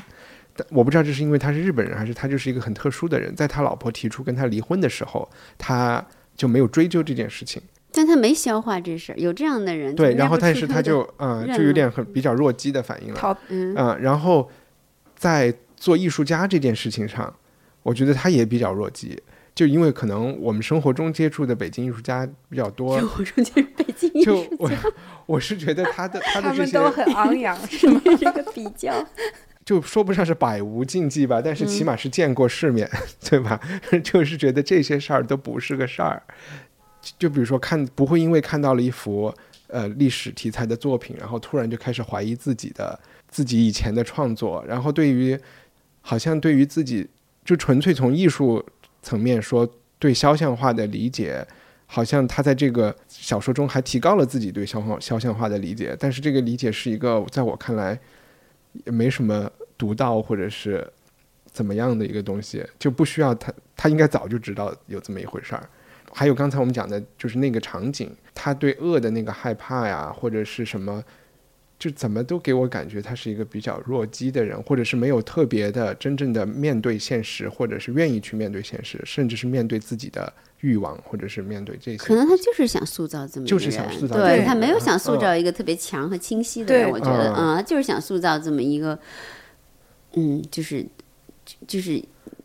[0.55, 3.35] 但我不知道这是因为他是日本人，还是他就是一个很特殊的人。
[3.35, 5.27] 在他老婆提出跟他离婚的时候，
[5.57, 7.61] 他就没有追究这件事情。
[7.91, 9.95] 但他没消化这事儿，有这样的人。
[9.95, 13.39] 对，然后但是他就嗯，就有点很比较弱鸡的反应了。
[13.47, 14.51] 嗯，然后
[15.15, 17.33] 在做艺术家这件事情上，
[17.81, 19.19] 我觉得他也比较弱鸡。
[19.55, 24.71] 就因为可能我们生活中接触的北京艺术家比较多，生活中接触北京艺术家，就我
[25.25, 28.01] 我是觉得他的他的这些都很昂扬， 是吗？
[28.19, 28.93] 这个比较
[29.63, 32.89] 就说不上是百无禁忌吧，但是起码是见过世面，
[33.29, 33.57] 对吧？
[34.03, 36.21] 就是觉得这些事儿都不是个事儿。
[37.17, 39.33] 就比如说看，不会因为看到了一幅
[39.67, 42.99] 呃历史题材的作品，然后突然就开始怀疑自己的
[43.29, 45.39] 自己以前的创作，然后对于
[46.01, 47.07] 好像对于自己
[47.45, 48.61] 就纯粹从艺术。
[49.05, 51.45] 层面说对肖像画的理解，
[51.85, 57.97] 好像他在这个小说中还提高了自己对肖像肖像画的理解，但是这个理解是一个在我看来
[58.85, 59.47] 也没什么
[59.77, 60.91] 独到或者是
[61.45, 65.69] 怎么样的一个东西，就不需要他，他应该早就知道有这么一回事儿。
[66.11, 71.03] 还有刚才我们讲的就是那个场景，他对恶的那个害怕呀，或者是什么。
[71.77, 81.97] 就怎么都给我感觉他是一个比较弱鸡的人，或者是没有特别的真正的面对现实，或者是愿意去面对现实，甚至是面对自己的欲望，或者是面对这些。
[81.97, 88.97] 可能他就是想塑造这么就是想塑造，对他没有想塑造一个特别强和清晰的人，我觉得，嗯，就是想塑造这么一个，
[90.13, 90.85] 嗯，就是
[91.67, 92.01] 就是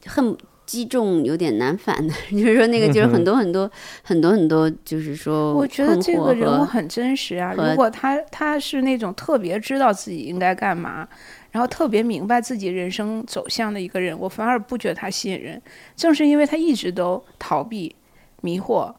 [0.06, 0.36] 恨。
[0.70, 3.68] 击中有点难反的， 就是说那个就是很多很多
[4.04, 7.52] 很多很多，就是说，我觉得这个人物很真实啊。
[7.52, 11.08] 如果他他是那种特别知道自己应该干嘛，
[11.50, 15.60] 然后特别明白自己人生走向的一个人，我反而不觉得他吸引人。
[15.96, 17.92] 正是因为他一直都逃避、
[18.42, 18.94] 迷惑、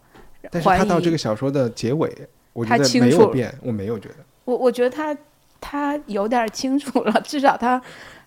[0.51, 2.13] 但是他到这个小说的结尾，
[2.51, 4.15] 我觉得没有变，我没有觉得。
[4.43, 5.15] 我我觉得他
[5.61, 7.81] 他有点清楚了，至少他。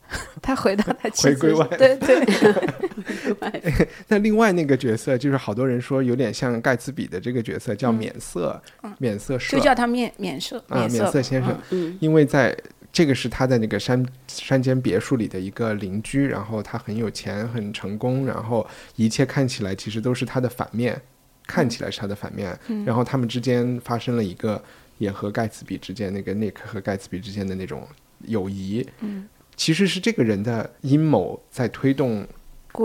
[0.43, 3.89] 他回到他回归外，对对。
[4.09, 8.61] 那另外那个角色，就是好多人说有点像盖茨比的这个角色，叫免色，
[8.99, 11.59] 免色社，就叫他免免色啊，免色先生。
[11.71, 12.57] 嗯，因为在
[12.93, 18.65] 这个是他在那个山山间别墅里的一个邻居，然后他很有钱，很成功，然后
[18.97, 21.01] 一切看起来其实都是他的反面，
[21.47, 22.57] 看起来是他的反面。
[22.85, 24.63] 然后他们之间发生了一个，
[24.99, 27.89] 也和盖茨比之间那个 Nick 和盖茨比之间的那种
[28.27, 28.87] 友谊。
[29.01, 29.27] 嗯。
[29.57, 32.27] 其实是这个人的阴谋在推动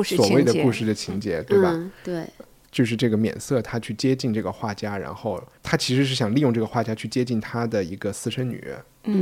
[0.06, 1.92] 所谓的故事的情节，对吧？
[2.04, 2.24] 对，
[2.72, 8.64] 就是这个免色，他去接近这个画家，然后他其实是想利用这个画家去接近他的一个私生女，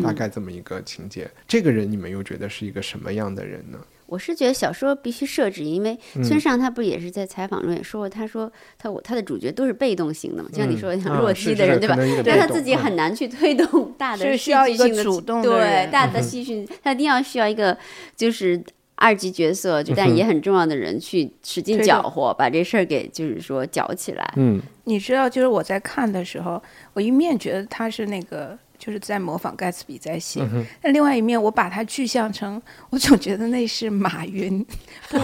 [0.04, 1.30] 大概这么一个情节。
[1.48, 3.80] 这个人你们又觉得是一个什么样的人呢？
[4.08, 11.96] 我是觉得小说必须设置，因为村上他不也是在采访中也说过，他说他我他的主角都是被动型的嘛，就像你说的像弱鸡的人，对吧？
[12.26, 17.78] 那他自己很难去推动 大的需要一个主动对大的戏剧，他一定要需要一个
[18.16, 18.64] 就是
[18.96, 24.34] 二级角色，就但也很重要的人去使劲搅和，把这事儿给就是说搅起来。
[24.38, 26.62] 嗯，你知道，就是我在看的时候，
[26.94, 28.58] 我一面觉得他是那个
[28.88, 30.42] 就是在模仿盖茨比在写。
[30.82, 32.60] 但另外一面，我把它具象成，
[32.90, 34.66] 我总觉得那是马云，
[35.10, 35.18] 不，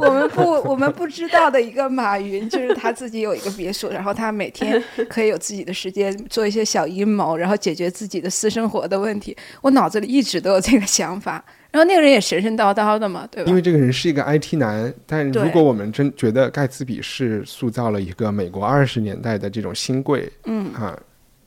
[0.00, 0.40] 我们不，
[0.70, 9.36] 我们不知道的一个马云，就是他自己有一个别墅，然后他每天可以有自己的时间做一些小阴谋，然后解决自己的私生活的问题。
[9.60, 11.44] 我脑子里一直都有这个想法。
[11.70, 13.48] 然后那个人也神神叨叨的嘛，对吧？
[13.48, 20.94] 因为这个人是一个 IT 男，但如果我们真觉得盖茨比是塑造了一个美国二十年代的这种新贵，嗯啊，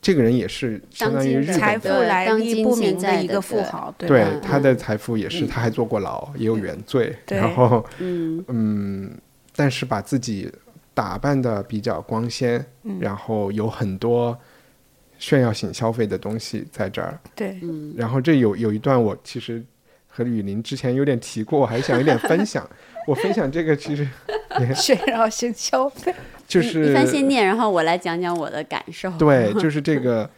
[0.05, 9.17] 这个人也是相当于日财富来历不明的一个富豪，对他的财富也是，他还坐过牢，也有原罪，然后 嗯嗯，
[9.55, 10.47] 但是把自己
[10.93, 12.63] 打扮的比较光鲜，
[12.99, 14.37] 然后有很多
[15.17, 17.59] 炫耀性消费的东西在这儿，对，
[17.97, 19.65] 然后这有有一段我其实。
[20.17, 22.65] 和雨林之前有点提过，我还想有点分享。
[23.05, 24.07] 我分享这个其实
[24.75, 26.13] 炫耀性消费，
[26.47, 29.09] 就是一番先念，然后我来讲讲我的感受。
[29.11, 30.29] 对， 就是这个，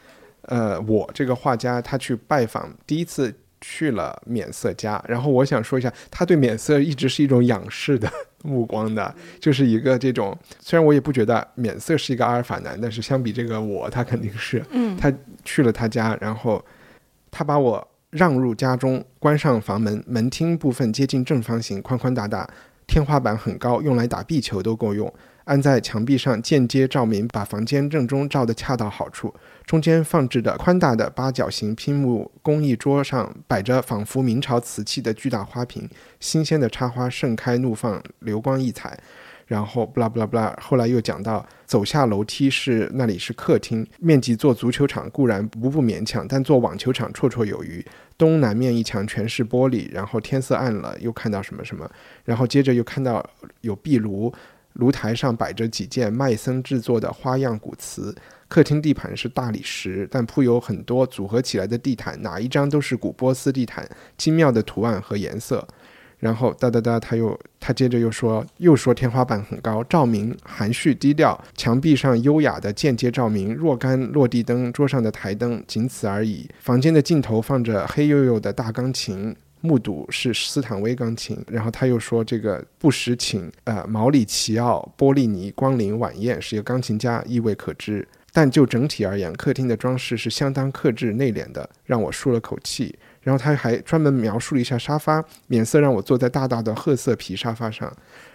[0.43, 8.11] 呃，我这个画家他去拜访，第一次去了免色家，然后我想说一下，他对免色一直是一种仰视的
[8.43, 10.37] 目光的，就是一个这种。
[10.59, 14.63] 虽然我也不觉得免色是一个阿尔法男，但是相比这个我，他肯定是。
[14.71, 14.97] 嗯。
[14.97, 15.11] 他
[15.43, 16.63] 去了他家，然后
[17.31, 17.87] 他把我。
[18.17, 20.03] 让入家中，关上房门。
[20.05, 22.49] 门厅部分接近正方形，宽宽大大，
[22.85, 25.13] 天花板很高，用来打壁球都够用。
[25.45, 29.33] 安在墙壁上，间接照明，把房间正中照得恰到好处。
[29.65, 35.89] 中间放置的宽大的八角形拼木工艺桌上，摆着仿佛明朝瓷器的巨大花瓶，
[36.19, 38.99] 新鲜的插花盛开怒放，流光溢彩。
[39.47, 47.83] 然后布拉布拉布拉，后来又讲到走下楼梯是那里是客厅，面积做足球场固然不不勉强，但做网球场绰绰有余。
[48.17, 51.89] 东南面一墙全是玻璃，然后天色暗了，又看到什么什么，
[52.25, 53.25] 然后接着又看到
[53.61, 54.33] 有壁炉，
[54.73, 58.13] 炉台上摆着几件麦森制作的花样古瓷。
[58.49, 63.87] 客厅地盘是大理石，但铺有很多组合起来的地毯，哪一张都是古波斯地毯，
[64.17, 65.67] 精妙的图案和颜色。
[66.19, 76.49] 然后哒哒哒，他又他接着又说，又说天花板很高，照明含蓄低调，墙壁上优雅的间接照明，若干落地灯，桌上的台灯，仅此而已。
[76.59, 81.37] 房间的尽头放着黑黝黝的大钢琴，目睹是斯坦威钢琴。
[81.47, 88.07] 然后他又说，这个不时请呃毛里奇奥波利尼光临晚宴，是一个钢琴家，意味可知。
[88.33, 92.95] 但就整体而言，客厅的装饰是相当克制内敛的，让我舒了口气。
[93.27, 97.91] 然后他还专门描述了一下沙发，免色让我坐在大大的褐色皮沙发上。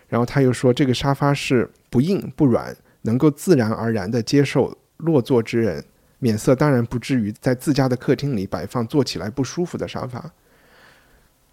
[0.07, 5.83] 然后他又说，这个沙发是不硬不软，能够自然而然地接受落座之人。
[6.19, 10.31] 免色当然不至于在自家的客厅里摆放坐起来不舒服的沙发。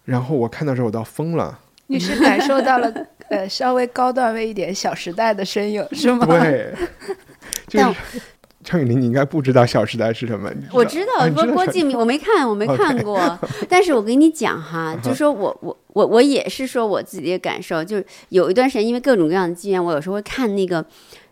[0.04, 1.58] 然后我看到这我都疯了。
[1.86, 2.92] 你是感受到了
[3.30, 6.26] 呃稍微高段位一点《小时代》的身影是吗？
[6.26, 6.74] 对，
[7.66, 8.20] 就是。
[8.62, 10.50] 张雨林，你应该不知道《小时代》是什么？
[10.72, 13.38] 我知道，郭郭敬明，我没看，我没看过。
[13.68, 20.84] 但是我跟你讲哈，就说我我我我也是说我自己的感受，就是有一段时间，因为各种各样的机缘，我有时候会看那个，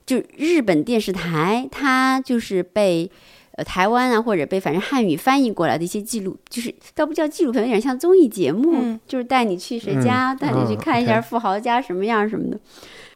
[0.07, 3.11] 就日本电视台，它就是被
[3.53, 12.59] 呃台湾啊或者被反正汉语翻译过来的一些记录，就是倒不叫纪录片，有点像综艺节目，就是带你去谁家，带你去看一下富豪家什么样什么的。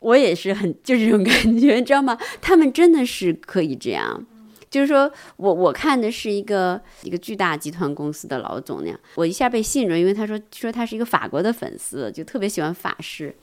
[0.03, 2.18] 我也是很就这种感觉，你知道吗？
[2.40, 4.26] 他们真的是可以这样，
[4.68, 13.34] 就是说我我看的是一个一个巨大集团公司的老总那样，我一下被吸引住，因为他说说他是一个法国的粉丝，就特别喜欢法式，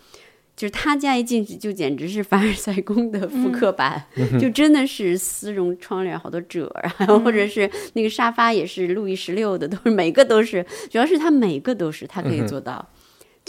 [0.55, 4.05] 就是他家一进去就简直是凡尔赛宫的复刻版，
[4.39, 6.65] 就真的是丝绒窗帘好多褶
[6.97, 12.89] 啊，或者是那个沙发也是路易十六的，都是每个都是，主要是他每个都是他可以做到。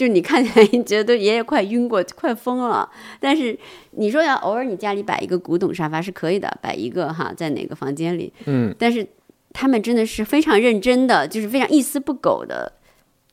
[0.01, 2.91] 就你看起来觉得爷爷快晕过、快疯了，
[3.21, 3.55] 但是
[3.91, 9.07] 你说要偶尔你家里摆一个古董沙发是可以的，摆一个哈，在哪个房间里，嗯，但是
[9.53, 12.73] 他们真的是非常认真的，就是非常一丝不苟的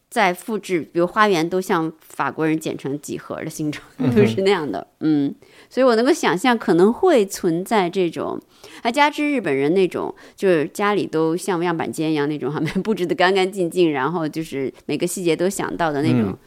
[0.09, 3.81] 在复制，比如花园都像法国人剪成几何的形状，
[4.13, 5.33] 都是那样的，嗯，
[5.69, 8.37] 所以我能够想象可能会存在这种，
[8.83, 16.37] 还加之日本人那种，就是家里都像样板间一样那种哈，布置的干干净净，然后就是每个细节都想到的那种。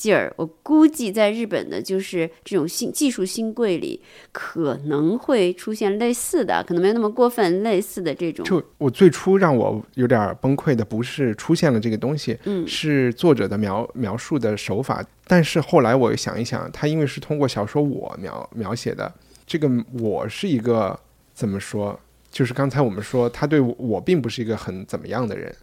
[0.00, 4.00] 劲儿，我估计在日本的，就是这种新技术新贵里，
[4.32, 8.42] 可能会出现类似的，可能没有那么过分类似的这种。
[8.46, 15.04] 就我最初让我有点崩溃的，不是出现了这个东西，嗯，是作者的描描述的手法。
[15.26, 19.12] 但是后来我想一想，他因为是通过小说我描描写的，
[19.46, 19.70] 这个
[20.00, 20.98] 我是一个
[21.34, 22.00] 怎么说？
[22.30, 25.54] 就是刚才我们说，他对我并不是一个很怎么样的人。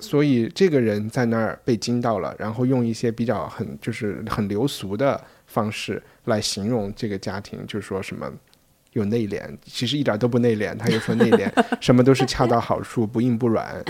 [0.00, 8.30] 所以这个人在那儿被惊到了，然后用一些比较很就是很流俗的方式来形容这个家庭，就是说什么，
[8.92, 13.84] 有内敛，其实一点都不内敛，他又说内敛， 什么都是恰到好处，不硬不软。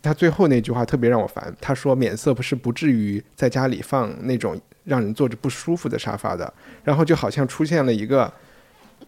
[0.00, 6.52] 他最后那句话特别让我烦，他说免色不是不至于在家里放那种让人坐着不舒服的沙发的，
[6.84, 8.32] 然后就好像出现了一个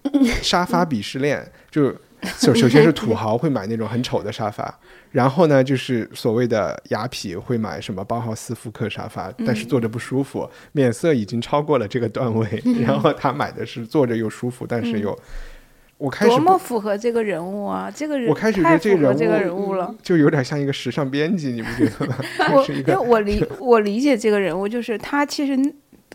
[0.42, 1.94] 沙发鄙视链，就
[2.38, 4.78] 首首先是土 豪会买那种很丑的沙发，
[5.10, 15.18] 然后呢就是所谓的雅痞会买什么包豪斯复刻沙发，但是坐着不舒服，免色已经超过了这个段位， 然后他买的是坐着又舒服，但是又。
[15.98, 17.90] 我开始不多么符合这个人物啊！
[17.90, 19.94] 这个人我开始觉太得这个人物符合这个人物了。
[20.02, 22.16] 就有点像一个时尚编辑，你不觉得吗？
[22.68, 25.56] 因为我理我理解这个人物，就是他其实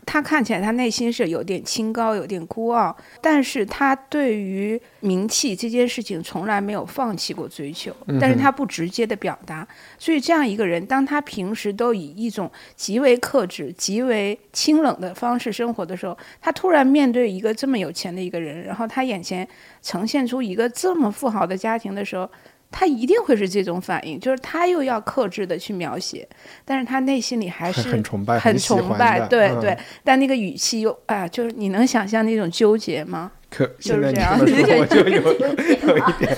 [0.05, 9.65] 他看起来他内心是有点清高，有点孤傲，但是他对于名气这件事情从来没有放弃过追求，但是他不直接的表达。
[9.97, 19.47] 所以这样一个人，当他平时都以一种极为克制、极为清冷的方式生活的时候，他突然面对一个这么有钱的一个人，然后他眼前
[19.81, 22.29] 呈现出一个这么富豪的家庭的时候。
[22.71, 26.27] 他一定会是这种反应，就是他又要克制的去描写，
[26.63, 29.77] 但是他内心里还是很很崇拜很崇拜，对对。
[30.03, 33.31] 但那个语气又啊，就是你能想象那种纠结吗？
[33.49, 35.19] 可就是这样我就有
[35.85, 36.33] 有一点，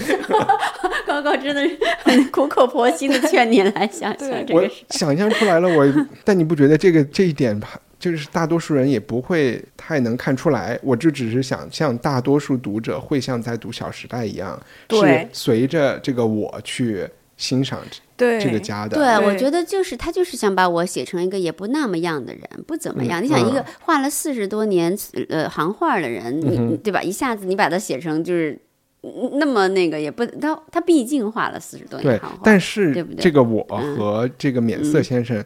[1.05, 4.84] 高高真的是很苦口婆心的劝你来想想这我个事。
[4.89, 5.69] 想象出来了。
[5.69, 5.86] 我，
[6.23, 7.79] 但你不觉得这个这一点吧，
[8.11, 10.77] 就是大多数人也不会太能看出来。
[10.83, 17.79] 我就只是想像大多数读者会像在读《小时代》一样，是随着这个我去欣赏
[18.17, 18.97] 对这个家的。
[18.97, 23.23] 对，我觉得就是他就是想把我写成一个也不那么样的人，不怎么样。
[23.23, 24.93] 你想一个嗯画了四十多年
[25.29, 27.01] 呃行画的人，你你对吧？
[27.01, 28.59] 一下子你把他写成就是
[29.01, 35.43] 嗯那么那个也不，他他毕竟画了四十多年对行画，，但是这个我嗯和这个免色嗯先生，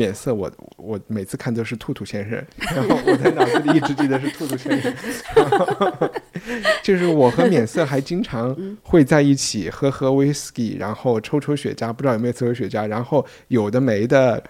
[0.00, 2.42] 免色我我每次看都是兔兔先生，
[2.74, 4.90] 然后我在脑子里一直记得是兔兔先生，
[6.82, 14.42] 就是我和免色还经常会在一起喝喝 whisky，然后抽抽雪茄，不知道有没有抽雪茄，然后有的没的。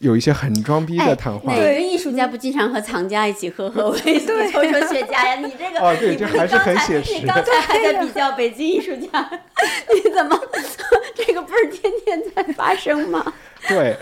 [0.00, 5.34] 有一些很装逼的哎，谈话，哪个艺术家不经常和藏家一起喝喝威士忌、抽抽雪茄呀？
[5.36, 9.30] 你这个， 哦对你这还是很你刚才写实你刚才还在比较北京艺术家，
[9.94, 10.40] 你怎么
[11.14, 13.32] 这个不是天天在发生吗？
[13.68, 13.96] 对，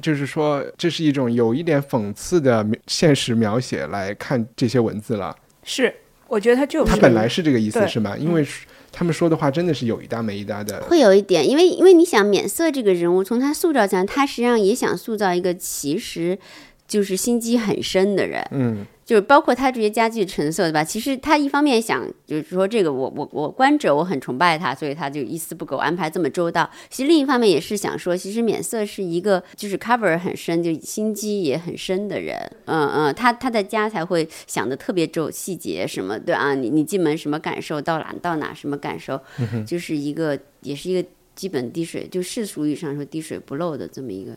[0.00, 5.36] 就是说这是一种有一点讽刺的现实描写来看这些文字了。
[5.62, 5.94] 是，
[6.26, 8.16] 我觉得他就是他本来是这个意思是吗？
[8.16, 8.66] 因为是
[8.96, 10.80] 他们说的话真的是有一搭没一搭的。
[10.84, 16.38] 会有一点，因为因为你想免色这个人物，从他塑造上，他实际上也想塑造一个其实
[16.86, 20.82] 就是心机很深的人，嗯，就是包括他这些家具成色，对吧？
[20.82, 26.68] 其实他一方面想，就是说这个我我我观者我很崇拜他，所以他就一丝不苟安排这么周到。
[26.88, 32.38] 其实另一方面也是想说，其实免色是一个就是 cover 很深，就心机也很深的人。
[32.64, 39.20] 嗯嗯，他他的家才会想的特别周细节什么，对啊，你你进门什么感受，到哪到哪什么感受，
[39.66, 44.32] 就是一个也是一个基本滴水，就世俗意义上说滴水不漏的这么一个。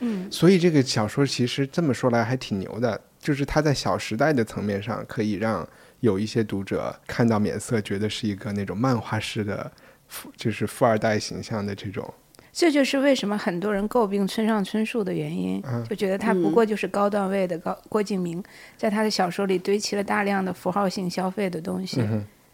[0.00, 5.68] 嗯所以这个小说其实这么说来还挺牛的，就是他在《小时代》的层面上可以让
[5.98, 9.68] 有一些读者看到免色，觉得是一个那种漫画式的
[10.06, 12.14] 富，就是富二代形象的这种。
[12.52, 18.40] 这就是为什么很多人诟病村上春树的原因，嗯就觉得他不过就是高段位的高郭敬明，
[18.76, 22.00] 在他的小说里堆砌了大量的符号性消费的东西。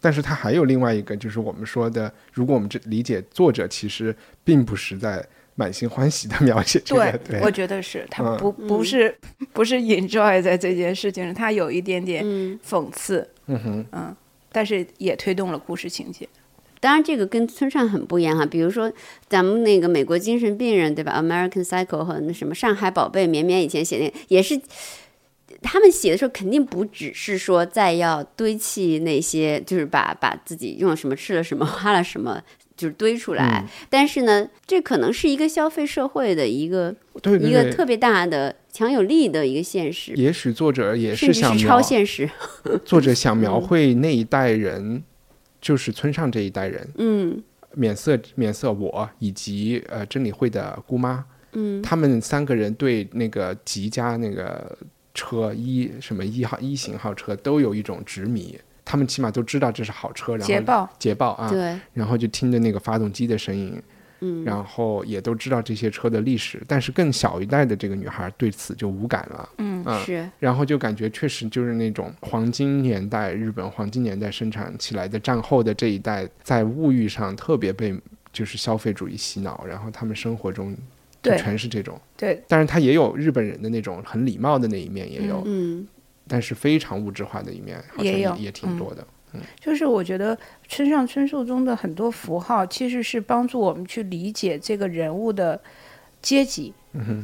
[0.01, 4.13] 但是他还有另外一个，就是我们说的，如果我们这理解作者其实
[4.43, 5.23] 并不是在
[5.55, 9.15] 满心欢喜的描写这个，对，我觉得是他嗯不不是
[9.51, 14.15] 不是 enjoy 在这件事情上，他有一点点嗯，讽刺，嗯哼，嗯，
[14.51, 16.27] 但是也推动了故事情节。
[16.79, 18.45] 当然，这个跟村上很不一样哈。
[18.45, 18.91] 比如说，
[19.29, 24.59] 咱们那个美国精神病人，对吧？American Psycho 和那什么上海宝贝，绵绵以前写那也是，
[25.61, 32.43] 他们写的时候肯定不只是说在要堆砌那些，就是把把自己用了什么、吃了什么、花了什么，
[32.75, 33.67] 就是堆出来。
[33.89, 36.95] 但是呢，这可能是一个消费社会的一个
[37.41, 42.29] 一个特别大的强有力的一个现实，也许作者也是想是超现实。
[42.85, 45.03] 作者 想描绘那一代人，
[45.61, 47.41] 就是村上这一代人，嗯
[47.75, 54.77] 免色免色我以及呃真理会的姑妈，嗯他们三个人对那个吉家那个
[55.15, 63.81] 车一什么一号一型号车都有一种执迷，他们起码都知道这是好车，然后捷豹捷豹啊，对，然后就听着那个发动机的声音，
[64.19, 64.43] 嗯。
[64.43, 70.29] 然后也都知道这些车的历史，但是更小一代的这个女孩对此就无感了，嗯啊是。
[70.39, 77.97] 然后就感觉确实就是那种黄金年代，日本黄金年代生产起来的战后的这一代，在物欲上特别被
[78.31, 80.73] 就是消费主义洗脑，然后他们生活中
[81.21, 81.37] 就对。
[81.37, 81.99] 全是这种。
[82.17, 85.87] 对，但是，他也有日本人的那种很礼貌的那一面，也有，嗯。
[86.27, 89.05] 但是非常物质化的一面，好像也有也挺多的。
[89.59, 95.59] 就是我觉得村上春树中的很多符号，其实是帮助我们去理解这个人物的
[96.21, 96.71] 阶级、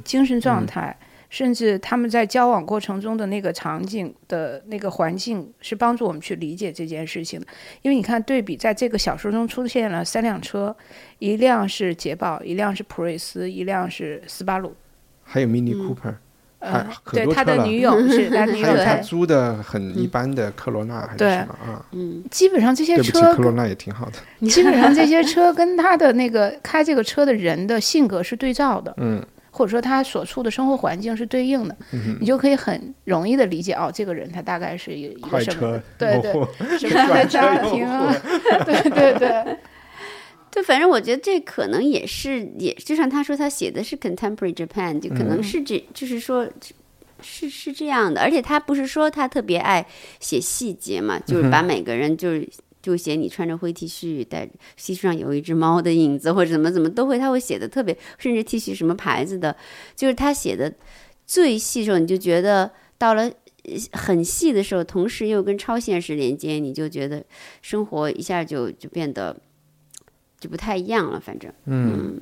[0.03, 0.97] 精神状态，
[1.29, 7.45] 甚至他们在交往过程中的那个场景的那个环境，是帮助我们去理解这件事情的。
[7.83, 10.75] 因为你看，对比在这个小说中出现了三辆车，
[11.19, 14.73] 一辆是捷豹，一辆是普锐斯，一辆是斯巴鲁。
[15.21, 16.15] 还有 Mini Cooper，
[16.59, 21.85] 呃还，可对他的女友是 他女友还有他对，租的很一般的科罗娜还是什么啊？
[21.91, 22.23] 嗯。
[22.29, 24.13] 基本上这些车科罗娜也挺好的。
[24.47, 31.75] 基本上这些车跟他的那个开这个车的人的性格是对照的，嗯，或者说他所处的生活环境是对应的，
[32.19, 38.13] 你就可以很容易的理解哦，这个人他大概是一个什么，对 对，什么样的家庭啊，
[38.65, 39.57] 对对对，
[40.51, 46.49] 对，反正我觉得这可能也是，也就像他说，他写的是 contemporary Japan，就可能是这，就是说，
[47.21, 48.21] 是是这样的。
[48.21, 49.85] 而且他不是说他特别爱
[50.19, 52.49] 写细节嘛，就是把每个人就是
[52.81, 59.55] 就写你穿着灰 T 恤，带 T 恤上有一只猫的影子，或者怎么怎么都会，他会写的特别，甚至 T 恤什么牌子的，
[59.95, 60.73] 就是他写的
[61.25, 63.23] 最细的时候，你就觉得到了。
[63.23, 63.31] 呃
[63.91, 67.23] 很细的时候，同时又跟超现实连接，你就觉得
[67.61, 69.35] 生活一下就就变得
[70.39, 71.19] 就不太一样了。
[71.19, 72.19] 反正，嗯，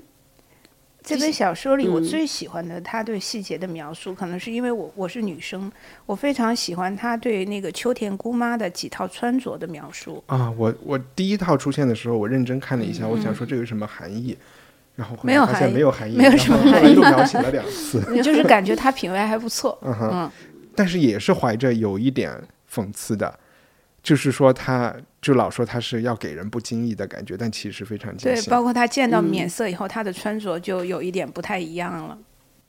[1.03, 5.72] 这本小说里，我嗯最喜欢的他对细节的描述，可能是因为我我是女生，
[6.05, 10.22] 我非常喜欢他对那个秋田姑妈的几套穿着的描述。
[10.28, 14.38] 啊，我我第一套出现的时候，我认真看了一下，我想说这有什么含义，
[14.95, 20.32] 然后后来发现没有含义没有含义，没有什么含义又描写了两次， 就是感觉他品味还不错，嗯哼，嗯，
[20.76, 22.34] 但是也是怀着有一点
[22.70, 23.39] 讽刺的，
[24.07, 29.25] 就是说他就老说他是要给人不经意的感觉，但其实非常精对，包括他见到嗯。
[29.25, 32.17] 免色以后，他的穿着就有一点不太一样了。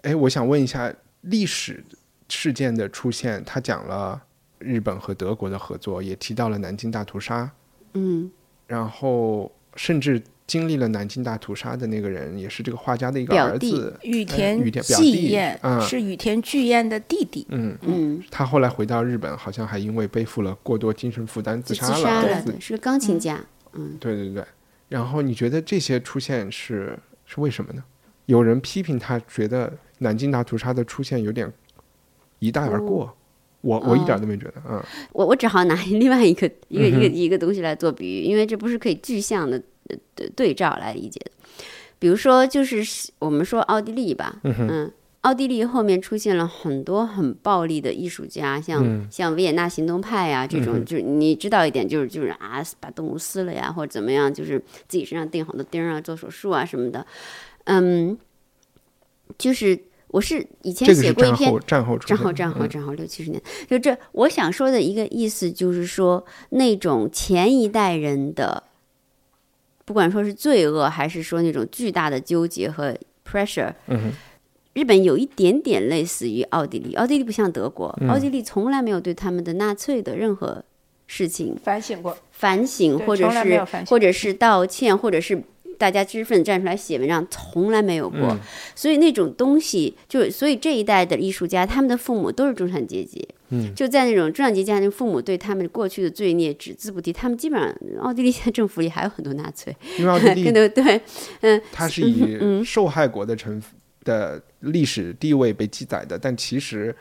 [0.03, 1.85] 哎，我想问一下，历史
[2.29, 4.21] 事件的出现，他讲了
[4.59, 7.49] 日本和德国的合作，也提到了南京大屠杀，
[7.95, 8.29] 嗯，
[8.67, 15.81] 然后甚至经历了南京大屠杀的那个人，也是这个画家的一个表弟儿子，羽哎田羽田表纪弟彦嗯。
[15.83, 23.39] 是羽田巨彦的弟弟，嗯，嗯，他后来回到日本，好像还因为背负了过多精神负担自就杀自杀了，对，是个钢琴家，
[23.75, 24.43] 嗯，对对对。
[24.89, 27.85] 然后你觉得这些出现是是为什么呢？
[28.25, 31.53] 有人批评他，觉得南京大屠杀的出现有点
[32.39, 33.15] 一带而过。
[33.61, 34.81] 我我一点都没觉得，嗯。
[35.13, 39.63] 我我只好拿另外一个一个一个一个东西来做比喻，因为这不是可以具象的呃
[40.15, 41.31] 对对照来理解的。
[41.99, 42.83] 比如说，就是
[43.19, 44.91] 我们说奥地利吧，嗯，
[45.23, 57.05] 奥地利后面出现了很多很暴力的艺术家，像、嗯像维也纳行动派呀、这种，嗯就是你知道一点，就是就是啊，把动物撕了呀，或者怎么样，就是自己身上钉好多钉啊，做手术啊什么的，
[57.65, 58.17] 嗯，
[59.37, 59.77] 就是
[60.07, 68.63] 我是以前写过一篇战后战后战后战后嗯战后六七十年，就这我想说的一个意思就是说，那种前一代人的，
[69.89, 72.95] 不管说是罪恶，还是说那种巨大的纠结和
[73.27, 74.13] pressure，嗯
[74.75, 80.63] 日本有一点点类似于奥地利，奥地利不像德国，嗯奥地利从来没有对他们的纳粹的任何
[81.07, 85.43] 事情反省过，反省，或者是或者是道歉，或者是
[85.79, 88.21] 大家知识分子站出来写文章，从来没有过。
[88.21, 88.39] 嗯
[88.75, 93.27] 所以那种东西，就所以这一代的艺术家，他们的父母都是中产阶级。
[93.51, 97.13] 嗯，就在那种中产阶级家庭，父母对他们过去的罪孽只字不提。
[97.13, 101.01] 他们基本上，奥地利现在政府里还有很多纳粹，因为奥地利 对对，
[101.41, 102.03] 嗯，它是
[102.41, 103.63] 嗯以受害国的成
[104.05, 106.95] 的历史地位被记载的，但其实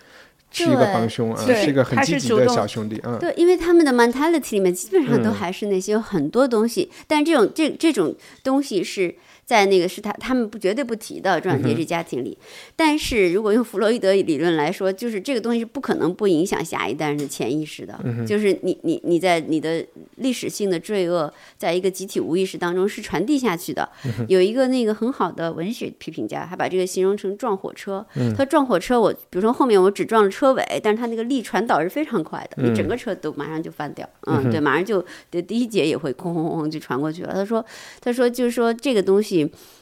[0.51, 5.33] 是一个帮凶啊，是一个很积极的小兄弟，嗯，对，因为他们的 mentality 里面基本上都嗯。
[5.33, 9.13] 还是那些有很多东西，但这种这这种东西是
[9.47, 12.37] 在那个是他他们不绝对不提的中产阶级家庭里。
[12.75, 19.83] 但是如果用弗洛伊德理论来说，就是这个东西是不可能不影响下一代人的潜意识的，就是你你你在你的
[20.17, 23.89] 历史性的罪恶，在一个集体无意识当中是传递下去的。
[24.27, 28.05] 有一个那个很好的文学批评家，他把这个形容成撞火车。
[28.35, 37.33] 他撞火车，我比如说后面我只撞了车尾，但是他那个力传导是非常快的，你整个车都马上就翻掉，嗯，对，马上就对第一节也会轰轰轰就传过去了。
[37.33, 37.65] 他说，
[38.01, 39.36] 他说就是说这个东西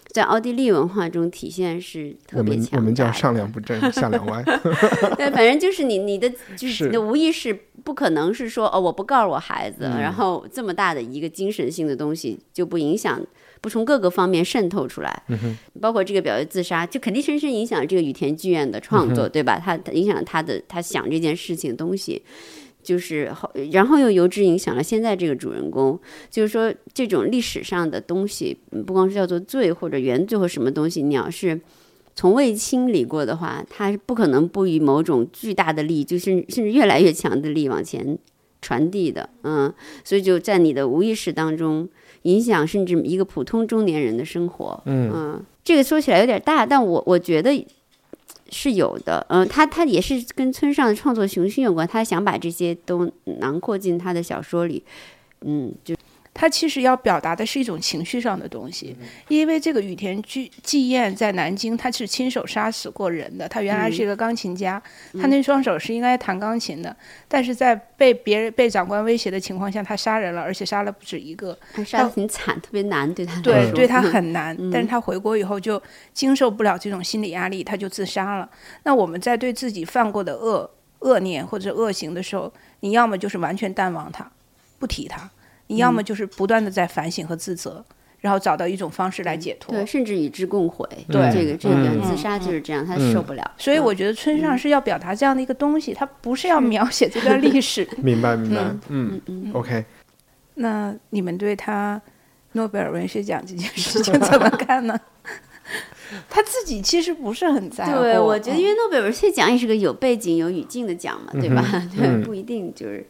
[0.08, 4.42] 在奥地利文化中体现是特别强我们叫上梁不正下梁歪，
[5.18, 7.54] 对，反正就是你你的就是是你的无意识
[7.84, 13.22] 不可能是说哦，我不告诉我孩子，嗯然后这么大的一个精神性的东西就不影响。
[13.62, 19.60] 不从各个方面渗透出来，嗯包括这个表弟自杀，就肯定深深影响这个羽田剧院的创嗯作，对吧？
[19.60, 22.22] 他他影响他的他想这件事情的东西，
[22.86, 26.00] 就是后，然后又由之影响了现在这个主人公。
[26.30, 31.60] 就是说，这种历史上的东西，嗯不光是叫做罪或者原罪或什么东西，你要是
[32.14, 38.18] 从未清理过的话，它是不可能不以某种巨大的力，就是甚至越来越强的力往前
[38.62, 39.74] 传递的，嗯，
[40.04, 41.90] 所以就在你的无意识当中
[42.22, 47.52] 影响，甚至一个普通中年人的生活，嗯，这个说起来有点大，但我我觉得
[48.52, 54.84] 是有的，嗯，他他也是跟村上的创作雄心有关，他想把这些都囊括进他的小说里，
[55.42, 55.96] 嗯，就。
[56.38, 58.94] 他其实要表达的是一种情绪上的东西，
[59.30, 63.48] 因为这个羽田纪纪彦在南京，他是亲手杀死过人的。
[63.48, 64.80] 他原来是一个钢琴家，
[65.14, 66.94] 他那双手是应该弹钢琴的，
[67.30, 71.58] 但是在被别人被长官威胁的情况下，他杀人了，而且杀了不止一个。
[71.74, 73.40] 他杀的挺惨，特别难对他。
[73.40, 74.54] 对，对他很难。
[74.70, 75.82] 但是他回国以后就
[76.14, 78.50] 经受不了这种心理压力，他就自杀了。
[78.84, 80.70] 那我们在对自己犯过的恶
[81.00, 84.30] 恶念或者恶行的时候，你要么就是完全淡忘他，
[84.78, 85.32] 不提它。
[85.68, 87.84] 你要么就是不断的在反省和自责，
[88.20, 90.88] 然后找到一种方式来解脱，对，甚至与之共悔。
[91.08, 93.52] 对，这个这个自杀就是这样，他受不了。
[93.58, 97.88] 所以我觉得村上是要表达这样的一个东西，他不是要描写这段历史。
[98.02, 98.62] 明白，明白。
[98.90, 99.52] 嗯嗯。
[99.54, 99.84] OK。
[100.56, 102.02] 那你们对他
[102.54, 104.98] 诺贝尔文学奖这件事情 怎么看呢？
[106.30, 108.00] 他自己其实不是很在乎。
[108.00, 111.90] 对，我觉得因为诺贝尔文学奖也是个有背景、有语境的奖嘛，对吧？
[111.98, 113.06] 对，不一定就是。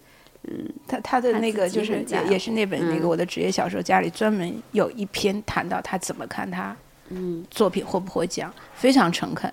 [0.48, 6.76] 嗯，他他的那个就是也也是那本那个我的职业小说家里专门有一篇谈到他怎么看他
[7.10, 9.52] 嗯作品获不获奖，非常诚恳。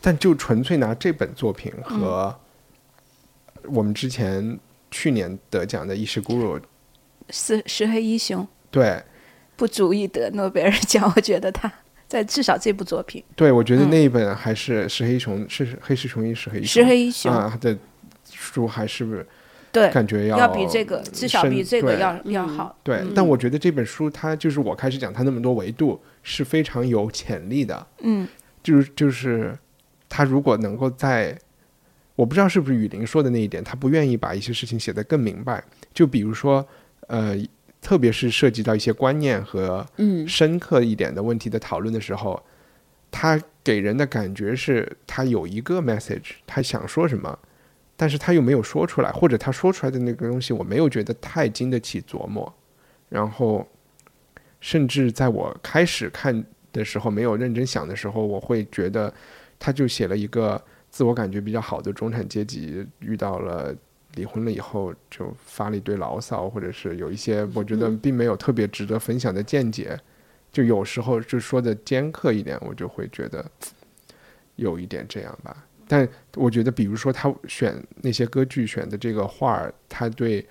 [0.00, 2.34] 但就纯粹拿这本作品和
[3.64, 4.58] 我们之前
[4.90, 6.58] 去年得奖的《伊势咕噜》
[7.30, 9.02] 石石黑一雄对
[9.56, 11.72] 不足以得诺贝尔奖，我觉得他
[12.08, 17.74] 在至少这部作品，对我觉得那一本还是石黑雄是黑石雄一石黑石黑一雄啊的
[18.30, 19.26] 书还是。
[19.72, 22.76] 对，感觉要比这个至少比这个要要好。
[22.82, 27.86] 对，但我觉得这本书它就是我开始讲它那么多维度是非常有潜力的。
[28.00, 28.26] 嗯，
[28.62, 29.56] 就是就是
[30.08, 31.38] 他如果能够在，
[32.16, 35.62] 我不知道是不是雨林说的那一点，他不愿意把一些事情写得更明白。
[35.94, 36.66] 就比如说，
[37.06, 37.36] 呃，
[37.80, 42.42] 特别是涉及到一些观念和嗯深刻一点的问题的讨论的时候，
[43.10, 47.38] 他给人的感觉是他有一个 message，他想说什么。
[48.00, 52.50] 但是他又没有说出来，或者他说出来的那个东西，我没有觉得太经得起琢磨。
[53.10, 53.68] 然后，
[54.58, 56.42] 甚至在我开始看
[56.72, 59.12] 的时候，没有认真想的时候，我会觉得，
[59.58, 63.76] 他就写了一个自我感觉比较好的中产阶级，遇到了
[64.14, 69.94] 离婚了以后，就发了一堆牢骚，或者是有一些我觉得并没有特别值得分享的见解，
[70.50, 73.44] 就有时候就说的尖刻一点，我就会觉得
[74.56, 75.66] 有一点这样吧。
[75.92, 80.46] 但我觉得，比如说他选那些歌剧选的这个画儿，他对，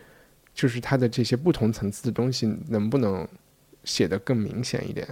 [0.54, 3.26] 就是他的这些不同层次的东西，能不能
[3.86, 5.08] 写得更明显一点？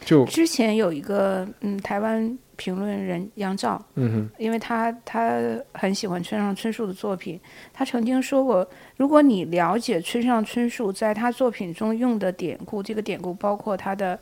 [0.00, 5.38] 就之前有一个嗯，台湾评论人杨照，嗯哼，因为他他
[5.74, 7.38] 很喜欢村上春树的作品，
[7.74, 8.66] 他曾经说过，
[8.96, 14.18] 如果你了解村上春树在他作品中用的典故，这个典故包括他的。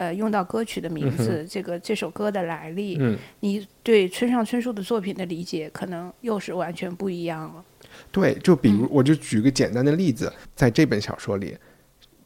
[0.00, 2.98] 呃，用到歌曲的名字，这个这首歌的来历，
[3.40, 7.62] 你对村上春树的作品的理解，可能又是完全不一样了。
[8.10, 11.54] 对，就比如，我就举个简单的例子，在这本小说里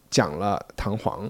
[0.08, 1.28] 讲了唐璜，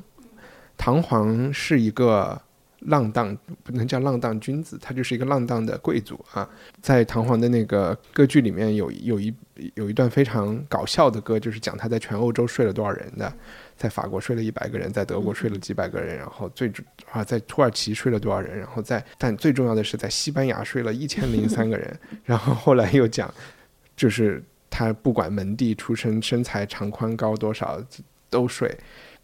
[0.76, 2.38] 唐璜是一个
[2.80, 6.46] 浪荡，不能叫浪荡君子，他就是一个浪荡的贵族啊。
[6.82, 9.34] 在唐璜的那个歌剧里面，有有一
[9.76, 13.32] 有一段非常搞笑的歌，就是讲他在全欧洲睡了多少人的。
[13.76, 16.72] 在法国睡了一百个人，在德国睡了几百个人，然后最
[17.10, 18.58] 啊在土耳其睡了多少人？
[18.58, 21.98] 然后在但最重要的是在西班牙睡了一千零三个人。
[22.24, 23.32] 然后后来又讲，
[23.96, 27.82] 就是他不管门第出身、身材长宽高多少
[28.30, 28.76] 都睡。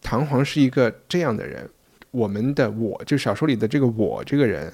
[0.02, 1.68] 唐璜是一个这样的人。
[2.10, 4.72] 我们的我就小说里的这个我这个人，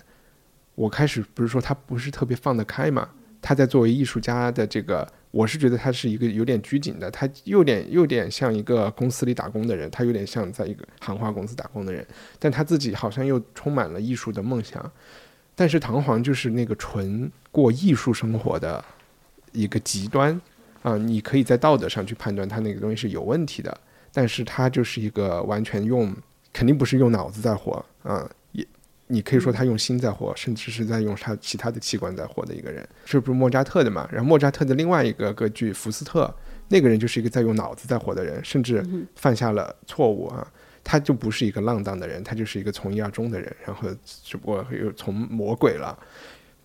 [0.74, 3.10] 我开始不是说他不是特别放得开嘛？
[3.40, 5.06] 他在作为艺术家的这个。
[5.32, 12.06] 我是觉得他是一个有点拘谨的，他有点有点像一个公司里打工的人，他有点像在一个行话公司打工的人，
[12.38, 14.90] 但他自己好像又充满了艺术的梦想。
[15.54, 18.82] 但是唐璜就是那个纯过艺术生活的
[19.52, 20.40] 一个极端
[20.80, 20.96] 啊！
[20.96, 23.78] 你可以在道德上去判断他那个东西是有问题的，
[24.14, 26.16] 但是他就是一个完全用，
[26.50, 28.26] 肯定不是用脑子在活啊。
[29.08, 34.08] 你可以说他用心在活，甚至是在用他其他的器官在活的一个人，这不是莫扎特的嘛？
[34.10, 36.24] 然后莫扎特的另外一个歌剧《福斯特》，
[36.68, 38.84] 那个人就是一个在用脑子在活的人，甚至
[39.14, 40.46] 犯下了错误啊，
[40.82, 45.96] 他就不是一个浪荡的人，他就是一个从一而终的人，然后只不过又从魔鬼了。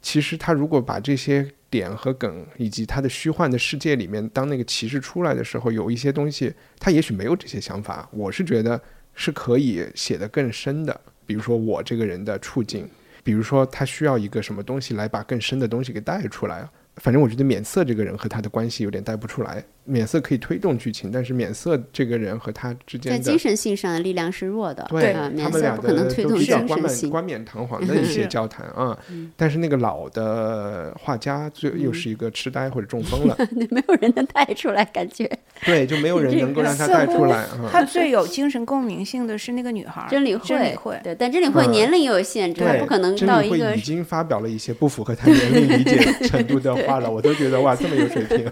[0.02, 8.82] 其实他如果把这些点和梗以及他的虚幻的世界里面，当那个骑士出来的时候，有一些东西他也许没有这些想法，我是觉得
[9.14, 11.00] 是可以写得更深的。
[11.26, 12.90] 比如说我这个人的处境，
[13.24, 16.68] 比如说他需要一个什么东西来把更深的东西给带出来，
[16.98, 19.64] 反正我觉得免色这个人和他的关系有点带不出来。
[19.84, 27.10] 免色可以推动剧情，但是免色这个人和他之间的在精神性上的力量是弱的，对啊，他免色们俩不可能推动的都比较精神性。
[27.10, 28.98] 冠冕冠冕堂皇的一些交谈啊。
[29.36, 33.36] 但是那个老的画家最又是一个痴呆或者中风了，
[33.72, 35.28] 没有人能带出来，感觉
[35.66, 37.68] 对，就没有人能够让他带出来啊。
[37.72, 48.50] 他最有精神共鸣性的是那个女孩儿真理真理会，对，但真理会嗯年龄又有限制，他，不可能真理会到一个已经发表了一些不符合他年龄理解程度的 话了，我都觉得哇，这么有水平。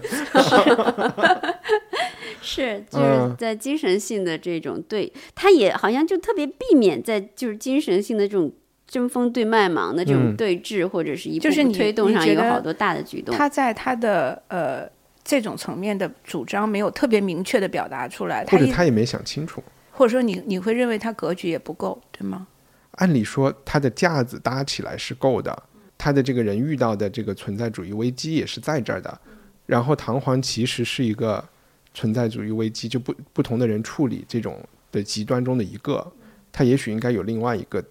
[2.42, 8.50] 是， 就是嗯在精神性的这种对，他也好像就特别避免在就是精神性的这种
[8.86, 13.34] 针锋对麦芒的这种嗯对峙，或者是一步就是你步推动上有好多大的举动。
[13.36, 14.88] 他在他的呃
[15.22, 19.62] 这种层面的主张没有特别明确的表达出来，或者他也没想清楚。
[19.92, 22.46] 或者说你你会认为他格局也不够，对吗？
[22.92, 25.62] 按理说，他的架子搭起来是够的，
[26.02, 29.20] 他的这个人遇到的这个存在主义危机也是在这儿的。
[29.66, 31.46] 然后唐璜其实是一个
[31.92, 34.58] 存在主义危机，就不不同的人处理这种
[34.90, 36.10] 的极端中的一个，
[36.50, 37.84] 他也许应该有另外一个，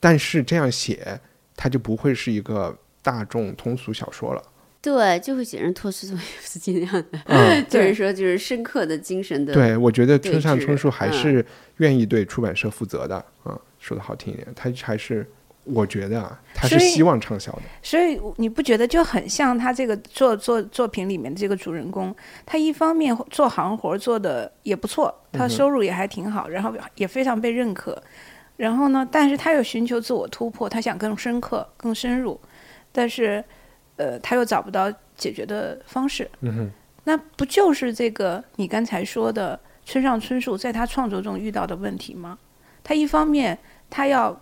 [0.00, 1.20] 但是这样写，
[1.54, 4.42] 他就不会是一个大众通俗小说了。
[4.82, 9.54] 对，就会写成托斯托耶夫斯基那样的， 嗯， 就是说就是深刻的精神的。
[9.54, 11.46] 对，我觉得村上春树还嗯是
[11.78, 15.26] 愿意对出版社负责的啊、说的好听一点，他还是
[15.64, 17.62] 我觉得啊，他是希望畅销的。
[17.82, 22.14] 所以你不觉得就很像他这个作作作品里面的这个主人公？
[22.44, 28.00] 他一方面做行活做的也不错，他收入也还挺好，然后也非常被认可。
[28.56, 32.38] 然后呢，但是他又寻求自我突破，他想更深刻、更深入，
[32.92, 33.42] 但是
[33.96, 36.30] 呃，他又找不到解决的方式。
[36.40, 36.70] 嗯哼，
[37.04, 42.38] 那不就是这个你刚才说的村上春树在他创作中遇到的问题吗？
[42.84, 43.58] 他一方面
[43.90, 44.40] 他要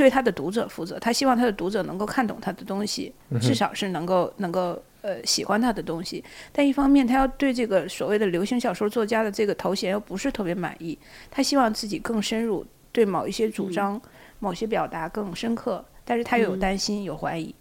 [0.00, 6.24] 对他的读者负责，他希望他的读者能够看懂他的东西，至少是能够能够呃喜欢他的东西。
[6.50, 10.98] 但一方面他要对这个所谓的流行小说作家的这个头衔又不是特别满意，
[11.30, 14.00] 他希望自己更深入，对某一些主张、
[14.38, 17.54] 某些表达更深刻，但是他又有担心、有怀疑。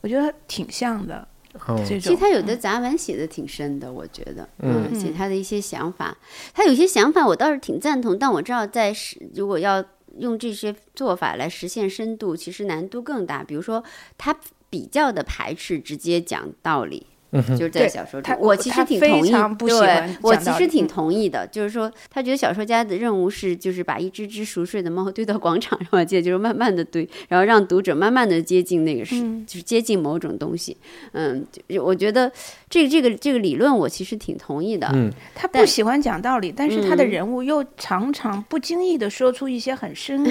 [0.00, 1.24] 我觉得挺像的，
[1.68, 2.00] 哦，这种。
[2.00, 6.16] 其实他有的杂文写的挺深的，我觉得，嗯嗯，写他的一些想法，
[6.52, 9.84] 他有些想法我倒是挺赞同，但我知道在实如果要
[10.18, 13.42] 用这些做法来实现深度，其实难度更大。
[13.44, 13.82] 比如说，
[14.16, 14.38] 他
[14.68, 17.06] 比较的排斥直接讲道理。
[17.32, 21.46] 就是在小说中他，我其实挺同意，常不喜对，我其实挺嗯同意的。
[21.46, 29.14] 就是说，他觉得小说家的任务是，就是把一只只熟睡的猫堆到广场上，我记得就是慢慢的堆，然后让读者慢慢的接近那个是，
[29.46, 30.76] 就是接近某种东西。
[31.12, 32.30] 嗯，就我觉得
[32.68, 34.90] 这个这个这个理论，我其实挺同意的。
[34.92, 40.24] 嗯他不喜欢讲道理，但是他的嗯人物又常常不经意的说出一些很深、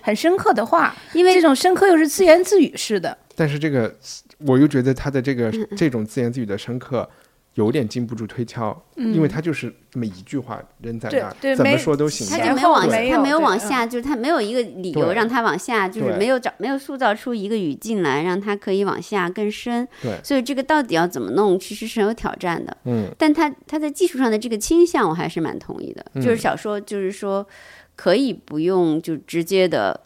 [0.00, 3.18] 很深刻的话，因为这种深刻又是自言自语式的。
[3.36, 3.94] 但是这个
[4.38, 7.08] 我又觉得他的这个嗯这种自言自语的深刻。
[7.54, 19.86] 有点经不住推敲，因为他就是这么一句话扔在那儿，怎么说都行他就没有往下，他没有往下，就是他没有一个理由让他往下，就是没有找没有塑造出一个语境来让他可以往下更深。
[20.02, 22.76] 对所以这个到底要怎么弄，其实是很有挑战的。
[22.86, 26.04] 嗯，但他他在技术上的这个倾向，我还是蛮同意的。
[26.14, 27.46] 嗯就是小说，就是说
[27.94, 30.00] 可以不用就直接的，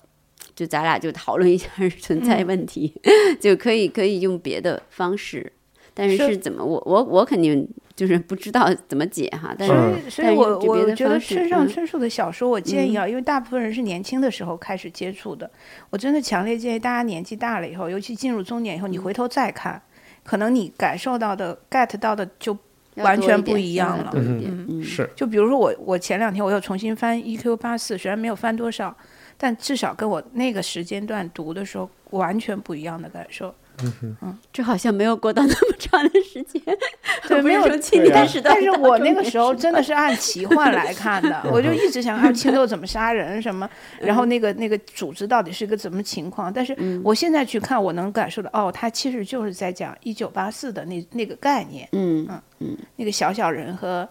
[0.58, 1.68] 就咱俩就讨论一下
[2.00, 2.92] 存在问题，
[3.38, 5.52] 就可以可以用别的方式。
[5.94, 9.54] 但是是是怎么，我我我肯定就是不知道怎么解哈。
[9.56, 15.48] 但所是、所以我我觉得村上春树的小说，我建议啊，因为大部分人是年轻的时候开始接触的，
[15.90, 19.80] 我真的强烈建议大家年纪大了以后，尤其进入中年以后，你回头再看，
[20.24, 22.56] 可能你感受到的、get 到的就
[22.96, 27.56] 完全不一样了嗯，是，就比如说我，我前两天我又重新翻《E.Q.
[27.56, 28.96] 八四》，虽然没有翻多少，
[29.38, 33.54] 但至少跟我那个时间段读的时候完全不一样的感受。
[33.80, 36.60] 嗯这好像没有过到那么长的时间，
[37.28, 38.16] 对，没有是说青对啊。
[38.16, 43.70] 年时代但是我那个时候真的是按奇幻来看的，我就一直想看青豆怎么杀人什么，
[44.00, 46.52] 然后那个那个组织到底是个怎么情况。
[46.52, 54.08] 但是我现在去看，我能感受到，哦，他其实就是在讲一九八四的那那个概念，嗯嗯嗯，那个小小人和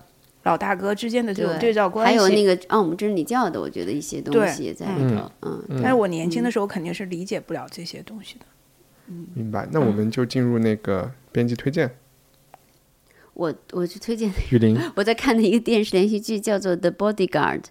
[0.47, 2.17] 老大哥之间的这种对对照关系。
[2.17, 8.45] 还有那个奥姆真理教的，我觉得一些东西也在里头，嗯，但是我年轻的时候肯定是理解不了这些东西的。
[9.35, 9.67] 明白。
[9.71, 11.91] 那我们就进入那个编辑推荐，
[13.33, 14.77] 我我去推荐雨林。
[14.95, 17.61] 我在看的一个电视连续剧叫做《The Bodyguard》，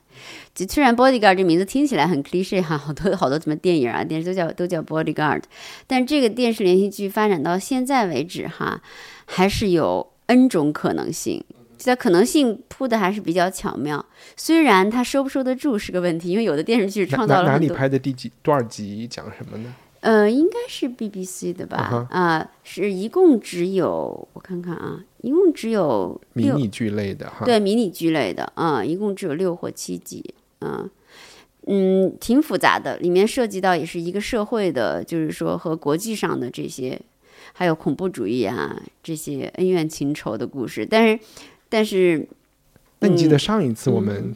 [0.54, 5.42] 就虽然 Bodyguard 这名字听起来很 cliche 哈，好多好多什么电影啊、电视都叫都叫 Bodyguard，
[5.86, 8.82] 但这个电视连续剧发展到现在为止哈，
[9.24, 11.44] 还是有 N 种可能性。
[11.84, 14.04] 它可能性铺的还是比较巧妙，
[14.36, 17.68] 虽然它收不收得住是个问题，因为有的电视剧哪创造哪哪里。
[17.68, 19.74] 拍的第几多少集讲什么呢？
[20.00, 22.06] 呃，应该是 BBC 的吧？
[22.10, 27.44] 啊，是一共只有我看看啊，一共只有六迷你剧类的哈。
[27.44, 30.88] 对迷你剧类的，啊，一共只有六或七集，嗯
[31.66, 37.00] 嗯，挺复杂的，里面涉及到也是一个社会的，就是说和国际上的这些，
[37.52, 41.18] 还有恐怖主义啊这些恩怨情仇的故事，但是
[41.68, 42.26] 但是。
[42.98, 44.34] 那你记得嗯上一次我们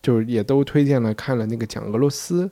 [0.00, 2.50] 就是也都推荐了看了那个讲俄罗斯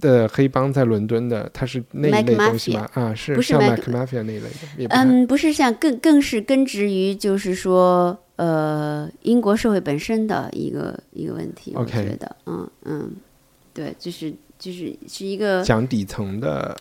[0.00, 2.88] 的黑帮在伦敦的，它是那一类东西吗？
[2.94, 4.48] 啊，是不是像 Mac- Mafia 那一类
[4.86, 13.12] 的，嗯，不是像更更是根植于就是说呃英国社会本身的一个一个问题，我 OK 觉得，嗯嗯，
[13.74, 16.74] 对，就是就是是一个讲底层的。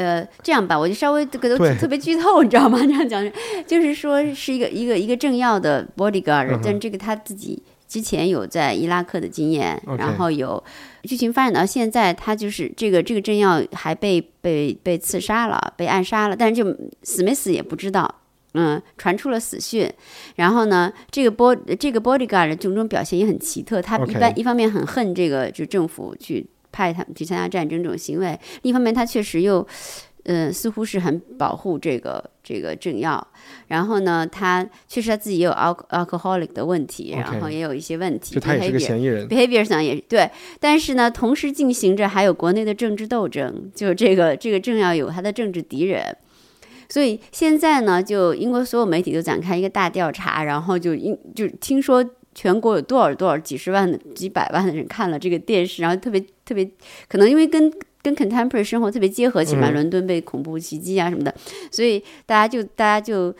[0.00, 2.78] 呃，这样吧，我就稍微这个都特别剧透，你知道吗？
[2.86, 3.32] 这样讲，
[3.66, 10.62] 就是说是一个一个一个政要的 bodyguard，、嗯但这个他自己之前有在伊拉克的经验然后有
[11.02, 18.16] 剧情发展到现在，他就是这个这个政要还被被被刺杀了，被暗杀了，但是就死没死也不知道。
[18.54, 19.88] 嗯，传出了死讯，
[20.34, 23.80] 然后呢，这个 bod 这个 bodyguard 的种种表现也很奇特。
[23.80, 29.66] 他一般一方面很恨这个就政府去派他们去参加战争这种行为，另一方面他确实又，
[30.24, 33.26] 呃，似乎是很保护这个这个政要。
[33.68, 38.34] 然后呢，他确实他自己也有 al alcoholic 的问题然后也有一些问题。
[38.34, 39.28] 就他也是个嫌疑人。
[39.28, 46.16] behavior 上也对，但是呢，同时进行着还有国内的政治斗争，就这个这个政要有他的政治敌人，
[46.88, 52.04] 所以现在呢，就英国所有媒体都展开一个大调查，然后就英就听说
[52.34, 56.68] 全国有多少多少几十万的几百万的人看了这个电视，然后特别特别
[57.08, 57.72] 可能因为跟
[58.02, 61.34] 跟 contemporary 生活特别结合起来，嗯伦敦被恐怖袭击啊什么的，
[61.70, 63.34] 所以大家就大家就。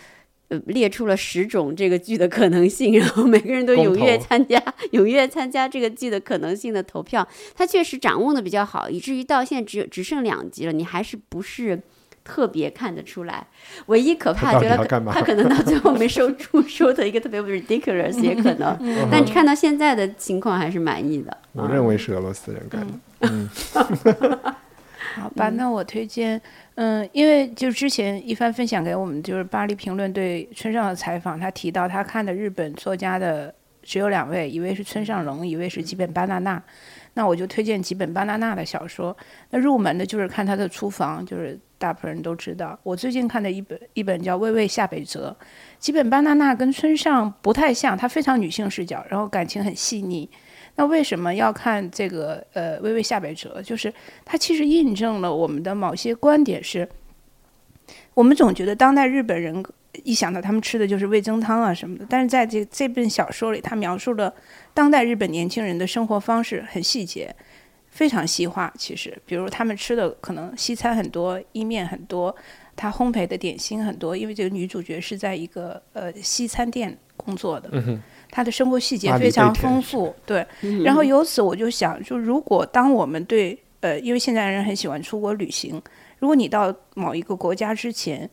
[0.53, 4.59] 呃，列出了十种这个剧的可能性，然后每个人都踊跃参加，
[4.91, 7.25] 踊跃参加这个剧的可能性的投票。
[7.55, 11.81] 他确实掌握的比较好，以至于到现在只有只剩两集了，你还是不是
[12.25, 13.47] 特别看得出来。
[13.87, 14.77] 唯一可怕觉得
[15.13, 18.77] 他可能到最后没收住，收的一个特别 ridiculous 也可能，
[19.11, 21.37] 但看到现在的情况还是满意的。
[21.53, 22.93] 我认为是俄罗斯人干的。
[23.21, 23.49] 嗯
[25.17, 26.41] 好吧，那我推荐，
[26.77, 33.53] 嗯，因为就之前一帆分享给我们，就是巴黎评论对村上的采访，他提到他看的日本作家的
[33.83, 36.63] 只有两位，一位是村上隆，一位是吉本巴纳纳。
[37.15, 39.17] 那我就推荐几本巴纳纳的小说。
[39.51, 42.79] 那入门的就是看他的《厨房》，就是大部分人都知道。
[42.83, 45.37] 我最近看的一本一本叫《微微下北泽》，
[45.79, 50.29] 几本巴纳纳跟村上不太像，他非常女性视角，然后感情很细腻。
[50.77, 53.61] 那为什么要看这个呃《微微下北泽》？
[53.63, 53.93] 就是
[54.25, 56.89] 它其实印证了我们的某些观点是，
[58.15, 59.63] 我们总觉得当代日本人
[60.05, 64.33] 一想到他们吃的就是味增汤啊什么的，但是在这这本小说里，他描述了
[64.73, 67.35] 当代日本年轻人的生活方式很细节，
[67.89, 68.73] 非常细化。
[68.79, 72.35] 其实，比如他们吃的可能西餐很多，意面很多，
[72.77, 77.69] 他烘焙的点心很多，因为这个女主角是在一个呃西餐店工作的，
[78.31, 80.47] 她的生活细节非常丰富，对。
[80.85, 85.83] 然后由此我就想，就如果当我们对呃，因为现在人很喜欢出国旅行，
[86.21, 88.29] 如果你到某一个国家之前，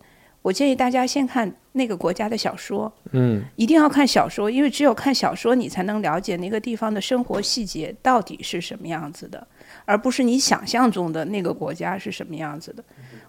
[0.48, 9.46] 我建议大家先看那个国家的小说，嗯，一定要看小说，因为只有看小说，你才能了解那个地方的生活细节到底是什么样子的，
[9.84, 12.82] 而不是你想象中的那个国家是什么样子的。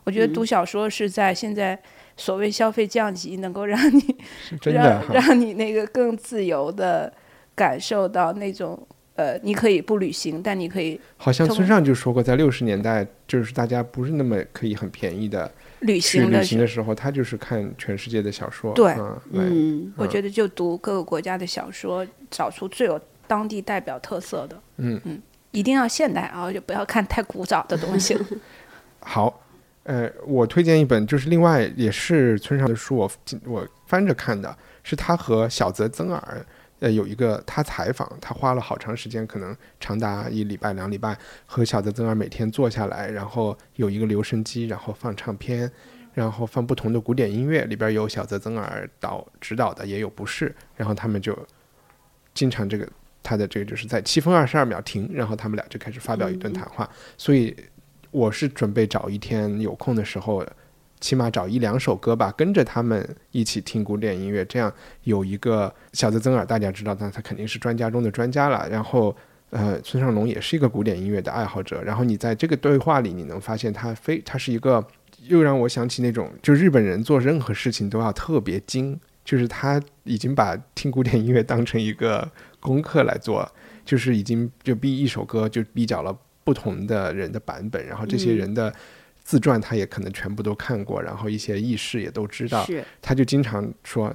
[0.04, 1.76] 我觉得读小说是在现在
[2.16, 4.16] 所谓消费降级，能够让你
[4.60, 5.26] 真的让。
[5.26, 7.12] 让你那个更自由的
[7.56, 8.80] 感受到那种
[9.16, 15.50] 呃，你可以不旅行，但你可以好像村上就说过，在六十年代，就是大家不是那么可以很便宜的
[15.80, 16.42] 旅行的时候。
[16.44, 18.72] 行的时候，他就是看全世界的小说。
[18.74, 24.60] 对嗯，嗯，我觉得就读各个国家的小说，找出最有当地代表特色的。
[24.78, 25.20] 嗯嗯，
[25.50, 28.16] 一定要现代啊，就不要看太古早的东西。
[29.00, 29.40] 好，
[29.84, 33.10] 呃，我推荐一本，就是另外也是村上的书，我
[33.44, 36.46] 我翻着看的，是他和小泽征尔，
[36.80, 41.16] 呃，有一个他采访，他花了好长时间，可能长达一礼拜、两礼拜，
[41.46, 45.70] 和小泽征尔每天坐下来，然后有一个留声机，然后放唱片，
[46.14, 51.36] 然后放不同的古典音乐，里边有小泽征尔导指导的，也有不是，然后他们就
[52.34, 52.88] 经常这个。
[53.20, 57.54] 他的这个就是在七分二十二秒停，然后他们俩就开始发表一顿谈话，所以
[58.10, 60.42] 我是准备找一天有空的时候，
[61.00, 64.72] 起码找一两首歌吧，跟着他们一起听古典音乐，这样
[65.04, 68.68] 有一个小泽征尔，大家知道，那他肯定是专家中的专家了。
[68.68, 69.14] 然后，
[69.50, 71.82] 呃，村上隆也是一个古典音乐的爱好者。
[71.82, 74.84] 然后你在这个对话里，你能发现他非他是一个，
[75.26, 83.50] 又让我想起那种，就日本人做任何事情都要特别精，就是他已经把听古典音乐当成一个功课来做，
[83.84, 88.72] 就是已经就逼一首歌就比较了不同的人的版本，然后这些人的、
[89.28, 92.66] 自传他也可能全部都看过，然后一些轶事也都知道。
[93.02, 94.10] 他就经常说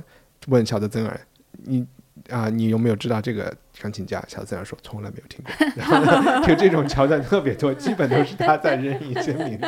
[0.47, 1.21] 问小泽征尔，
[1.51, 1.85] 你
[2.29, 3.55] 啊，你有没有知道这个？
[3.83, 9.67] 钢琴家小自然说从来没有听过， 然后就这种桥段特别多，基本都是他在扔一些名字。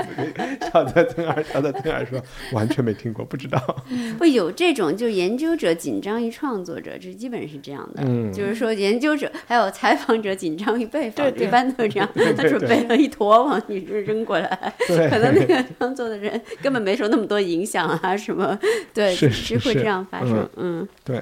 [0.72, 2.18] 小泽征尔，小泽征尔说
[2.54, 3.60] 完全没听过，不知道。
[4.18, 8.04] 不有这种，就是研究者紧张于创作者，这基本是这样的。
[8.06, 12.10] 嗯，就是说研究者还有采访者紧张于被访，一般都是这样。
[12.38, 18.58] 他准备了一坨往你这扔过来，可能那个创作的人根本没受那么多影响啊，什么
[18.94, 20.48] 对，是会这样发生。
[20.56, 21.22] 嗯，对。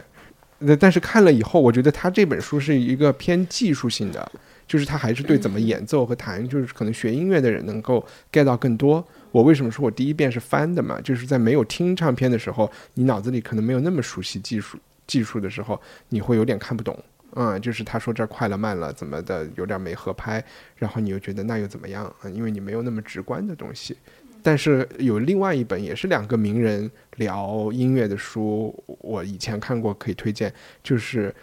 [0.65, 4.31] 那但是看了以后，我觉得他这本书是一个偏技术性的，
[4.67, 9.05] 就是他还是对怎么演奏和弹，就是可能学音乐的人能够 get 到更多。
[9.31, 11.01] 我为什么说我第一遍是翻的嘛？
[11.01, 15.79] 就是在没有听唱片的时候，你脑子里可能没有那么熟悉技术技术的时候，
[16.09, 16.97] 你会有点看不懂。
[17.35, 20.43] 嗯，就是他说这儿快了慢了怎么的，有点没合拍，
[20.75, 22.29] 然后你又觉得那又怎么样啊？
[22.29, 23.97] 因为你没有那么直观的东西。
[24.43, 30.53] 但是有另外一本也是两个名人聊音乐的书，我以前看过，可以推荐，
[30.83, 31.33] 就是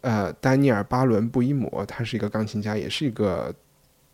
[0.00, 3.54] 呃，丹尼尔·巴伦布伊姆，他是一个钢琴家，也是一个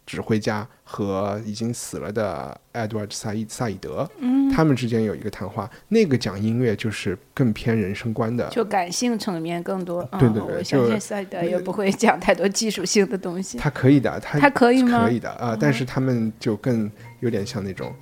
[0.05, 10.03] 指挥家，和已经死了的 Edward 萨伊萨伊德，嗯，他们之间有一个谈话，那个讲音乐就是更偏人生观的，就感性层面更多。
[10.19, 13.59] 对对对，我相信萨伊德也不会讲太多技术性的东西。
[13.59, 15.05] 他可以的，他他可以吗？
[15.07, 16.91] 可以的啊，但是他们就更
[17.21, 17.95] 有点像那种。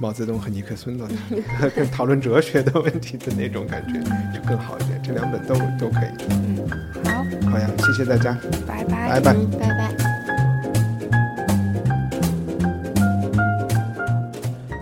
[0.00, 1.08] 毛泽东和尼克松的
[1.74, 4.00] 跟讨论哲学的问题的那种感觉
[4.32, 6.10] 就更好一点，这两本都都可以。
[6.30, 6.58] 嗯，
[7.04, 9.94] 好，好呀，谢谢大家，拜拜，拜拜，拜拜。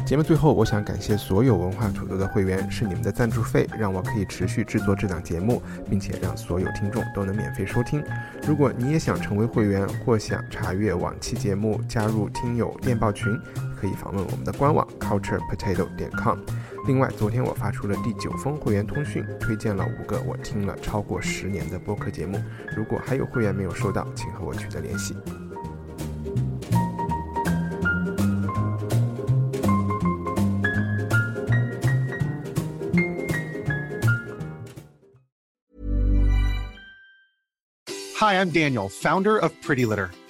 [0.04, 5.60] 节目最后，我想感谢所有文化土豆的会员，是你们的赞助费，让我可以持续制作这档节目，
[5.90, 8.04] 并且让所有听众都能免费收听。
[8.46, 13.36] 如果你也想成为会员，或想查阅往期节目，加入听友电报群，
[13.76, 16.38] 可以访问我们的官网 culturepotato 点 com。
[16.86, 22.42] 另外，昨天我发出了第九封会员通讯，推荐了五个我听了超过十年的播客节目。
[22.76, 25.14] 如果还有会员没有收到，请和我取得联系。
[38.18, 40.08] Hi, I'm Daniel, founder of Pretty Litter.